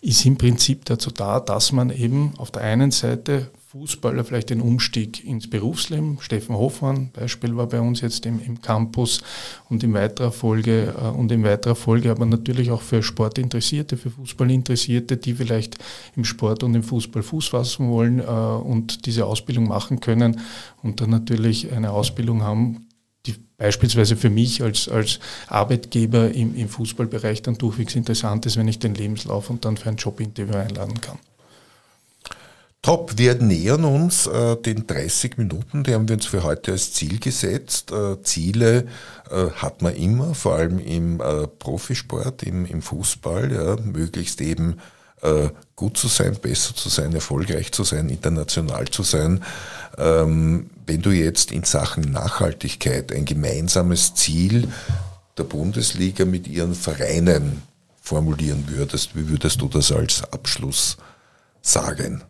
ist 0.00 0.24
im 0.24 0.36
Prinzip 0.36 0.84
dazu 0.86 1.10
da, 1.10 1.40
dass 1.40 1.72
man 1.72 1.90
eben 1.90 2.32
auf 2.38 2.50
der 2.50 2.62
einen 2.62 2.90
Seite 2.90 3.48
Fußballer 3.78 4.24
vielleicht 4.24 4.50
den 4.50 4.60
Umstieg 4.60 5.24
ins 5.24 5.50
Berufsleben. 5.50 6.18
Steffen 6.20 6.56
Hofmann, 6.56 7.10
Beispiel, 7.12 7.56
war 7.56 7.66
bei 7.66 7.80
uns 7.80 8.00
jetzt 8.00 8.24
im, 8.24 8.40
im 8.40 8.62
Campus 8.62 9.20
und 9.68 9.84
in 9.84 9.92
weiterer 9.92 10.32
Folge 10.32 10.94
äh, 10.98 11.08
und 11.08 11.30
in 11.30 11.44
weiterer 11.44 11.74
Folge, 11.74 12.10
aber 12.10 12.24
natürlich 12.24 12.70
auch 12.70 12.80
für 12.80 13.02
Sportinteressierte, 13.02 13.96
für 13.96 14.10
Fußballinteressierte, 14.10 15.18
die 15.18 15.34
vielleicht 15.34 15.76
im 16.16 16.24
Sport 16.24 16.62
und 16.62 16.74
im 16.74 16.82
Fußball 16.82 17.22
Fuß 17.22 17.48
fassen 17.48 17.90
wollen 17.90 18.20
äh, 18.20 18.22
und 18.22 19.04
diese 19.04 19.26
Ausbildung 19.26 19.68
machen 19.68 20.00
können 20.00 20.40
und 20.82 21.00
dann 21.00 21.10
natürlich 21.10 21.70
eine 21.72 21.90
Ausbildung 21.90 22.42
haben, 22.42 22.86
die 23.26 23.34
beispielsweise 23.58 24.16
für 24.16 24.30
mich 24.30 24.62
als, 24.62 24.88
als 24.88 25.20
Arbeitgeber 25.48 26.30
im, 26.30 26.56
im 26.56 26.68
Fußballbereich 26.68 27.42
dann 27.42 27.58
durchwegs 27.58 27.94
interessant 27.94 28.46
ist, 28.46 28.56
wenn 28.56 28.68
ich 28.68 28.78
den 28.78 28.94
Lebenslauf 28.94 29.50
und 29.50 29.64
dann 29.64 29.76
für 29.76 29.90
ein 29.90 29.96
Jobinterview 29.96 30.56
einladen 30.56 31.00
kann. 31.00 31.18
Top, 32.82 33.18
wir 33.18 33.34
nähern 33.34 33.84
uns 33.84 34.28
äh, 34.28 34.56
den 34.56 34.86
30 34.86 35.38
Minuten, 35.38 35.82
die 35.82 35.92
haben 35.92 36.08
wir 36.08 36.14
uns 36.14 36.26
für 36.26 36.44
heute 36.44 36.72
als 36.72 36.92
Ziel 36.92 37.18
gesetzt. 37.18 37.90
Äh, 37.90 38.22
Ziele 38.22 38.86
äh, 39.28 39.50
hat 39.56 39.82
man 39.82 39.96
immer, 39.96 40.34
vor 40.34 40.54
allem 40.54 40.78
im 40.78 41.20
äh, 41.20 41.48
Profisport, 41.48 42.44
im, 42.44 42.64
im 42.64 42.82
Fußball, 42.82 43.52
ja, 43.52 43.76
möglichst 43.84 44.40
eben 44.40 44.76
äh, 45.22 45.48
gut 45.74 45.96
zu 45.96 46.08
sein, 46.08 46.36
besser 46.40 46.74
zu 46.74 46.88
sein, 46.88 47.12
erfolgreich 47.12 47.72
zu 47.72 47.84
sein, 47.84 48.08
international 48.08 48.86
zu 48.88 49.02
sein. 49.02 49.42
Ähm, 49.98 50.70
wenn 50.86 51.02
du 51.02 51.10
jetzt 51.10 51.50
in 51.50 51.64
Sachen 51.64 52.12
Nachhaltigkeit 52.12 53.12
ein 53.12 53.24
gemeinsames 53.24 54.14
Ziel 54.14 54.68
der 55.36 55.44
Bundesliga 55.44 56.24
mit 56.24 56.46
ihren 56.46 56.74
Vereinen 56.74 57.62
formulieren 58.00 58.64
würdest, 58.68 59.16
wie 59.16 59.28
würdest 59.28 59.60
du 59.60 59.68
das 59.68 59.90
als 59.90 60.22
Abschluss 60.32 60.96
sagen? 61.62 62.22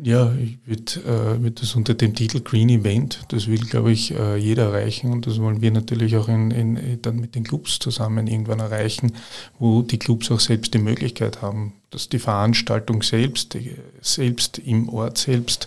Ja, 0.00 0.32
ich 0.34 0.58
würde 0.64 1.38
äh, 1.44 1.50
das 1.50 1.74
unter 1.74 1.92
dem 1.94 2.14
Titel 2.14 2.40
Green 2.40 2.68
Event, 2.68 3.24
das 3.30 3.48
will, 3.48 3.58
glaube 3.58 3.90
ich, 3.90 4.14
äh, 4.14 4.36
jeder 4.36 4.66
erreichen 4.66 5.10
und 5.10 5.26
das 5.26 5.40
wollen 5.40 5.60
wir 5.60 5.72
natürlich 5.72 6.16
auch 6.16 6.28
in, 6.28 6.52
in, 6.52 7.02
dann 7.02 7.16
mit 7.16 7.34
den 7.34 7.42
Clubs 7.42 7.80
zusammen 7.80 8.28
irgendwann 8.28 8.60
erreichen, 8.60 9.14
wo 9.58 9.82
die 9.82 9.98
Clubs 9.98 10.30
auch 10.30 10.38
selbst 10.38 10.72
die 10.72 10.78
Möglichkeit 10.78 11.42
haben, 11.42 11.72
dass 11.90 12.08
die 12.08 12.20
Veranstaltung 12.20 13.02
selbst, 13.02 13.54
die, 13.54 13.74
selbst 14.00 14.58
im 14.58 14.88
Ort 14.88 15.18
selbst 15.18 15.66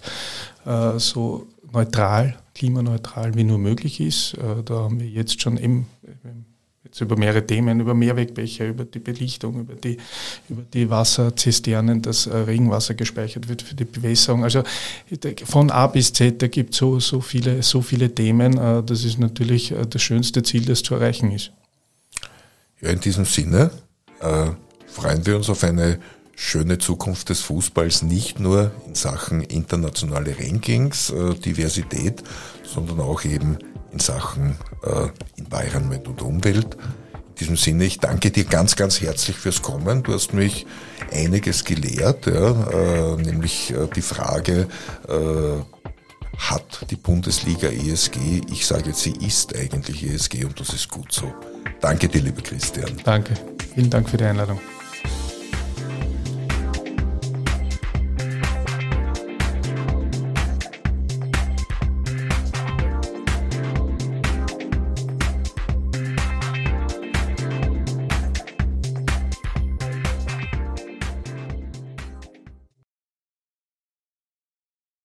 äh, 0.66 0.98
so 0.98 1.48
neutral, 1.74 2.38
klimaneutral 2.56 3.36
wie 3.36 3.44
nur 3.44 3.58
möglich 3.58 4.00
ist. 4.00 4.36
Äh, 4.36 4.64
da 4.64 4.76
haben 4.76 5.02
wir 5.02 5.10
jetzt 5.10 5.42
schon 5.42 5.58
eben 5.58 5.88
jetzt 6.84 7.00
über 7.02 7.16
mehrere 7.16 7.46
Themen, 7.46 7.80
über 7.80 7.94
Mehrwegbecher, 7.94 8.68
über 8.68 8.86
die 8.86 9.00
Belichtung, 9.00 9.62
über 9.62 9.76
die, 9.76 9.98
über 10.50 10.64
die 10.74 10.90
Wasserzisternen, 10.90 12.02
dass 12.02 12.26
äh, 12.26 12.36
Regenwasser 12.36 12.96
gespeichert 12.96 13.48
wird 13.48 13.62
für 13.62 13.76
die 13.76 13.86
Bewässerung. 13.86 14.44
Also 14.44 14.64
von 15.46 15.70
A 15.70 15.88
bis 15.88 16.12
Z, 16.14 16.42
da 16.42 16.48
gibt 16.48 16.74
es 16.74 16.80
so, 16.80 17.00
so, 17.00 17.22
viele, 17.22 17.62
so 17.62 17.82
viele 17.82 18.14
Themen. 18.14 18.58
Äh, 18.58 18.84
das 18.84 19.04
ist 19.04 19.20
natürlich 19.20 19.72
äh, 19.72 19.86
das 19.88 20.02
schönste 20.02 20.44
Ziel, 20.44 20.66
das 20.66 20.82
zu 20.82 20.96
erreichen 20.96 21.32
ist. 21.32 21.52
Ja, 22.82 22.90
in 22.90 23.00
diesem 23.00 23.26
Sinne 23.26 23.70
äh, 24.20 24.48
freuen 24.88 25.26
wir 25.26 25.38
uns 25.38 25.50
auf 25.50 25.64
eine 25.64 26.00
schöne 26.36 26.80
Zukunft 26.80 27.30
des 27.30 27.42
Fußballs, 27.42 28.02
nicht 28.02 28.40
nur 28.40 28.72
in 28.88 28.96
Sachen 28.96 29.42
internationale 29.42 30.36
Rankings, 30.40 31.12
äh, 31.12 31.36
Diversität, 31.36 32.24
sondern 32.64 33.02
auch 33.02 33.24
eben 33.24 33.60
in 33.92 34.00
Sachen 34.00 34.58
äh, 34.84 35.08
Environment 35.40 36.08
und 36.08 36.22
Umwelt. 36.22 36.76
In 36.76 37.36
diesem 37.40 37.58
Sinne, 37.58 37.86
ich 37.86 38.00
danke 38.00 38.32
dir 38.32 38.46
ganz, 38.46 38.76
ganz 38.76 39.02
herzlich 39.02 39.36
fürs 39.36 39.62
Kommen. 39.62 40.04
Du 40.04 40.14
hast 40.14 40.34
mich 40.34 40.66
einiges 41.12 41.66
gelehrt, 41.66 42.28
ja, 42.28 42.70
äh, 42.70 43.16
nämlich 43.18 43.72
äh, 43.72 43.88
die 43.96 44.02
Frage, 44.02 44.68
äh, 45.08 45.62
hat 46.38 46.90
die 46.90 46.96
Bundesliga 46.96 47.68
ESG? 47.68 48.42
Ich 48.52 48.66
sage 48.66 48.90
jetzt, 48.90 49.02
sie 49.02 49.14
ist 49.14 49.56
eigentlich 49.56 50.04
ESG 50.04 50.46
und 50.46 50.60
das 50.60 50.70
ist 50.70 50.90
gut 50.90 51.12
so. 51.12 51.32
Danke 51.82 52.08
dir, 52.08 52.22
lieber 52.22 52.42
Christian. 52.42 52.92
Danke. 53.04 53.34
Vielen 53.74 53.90
Dank 53.90 54.10
für 54.10 54.18
die 54.18 54.26
Einladung. 54.26 54.60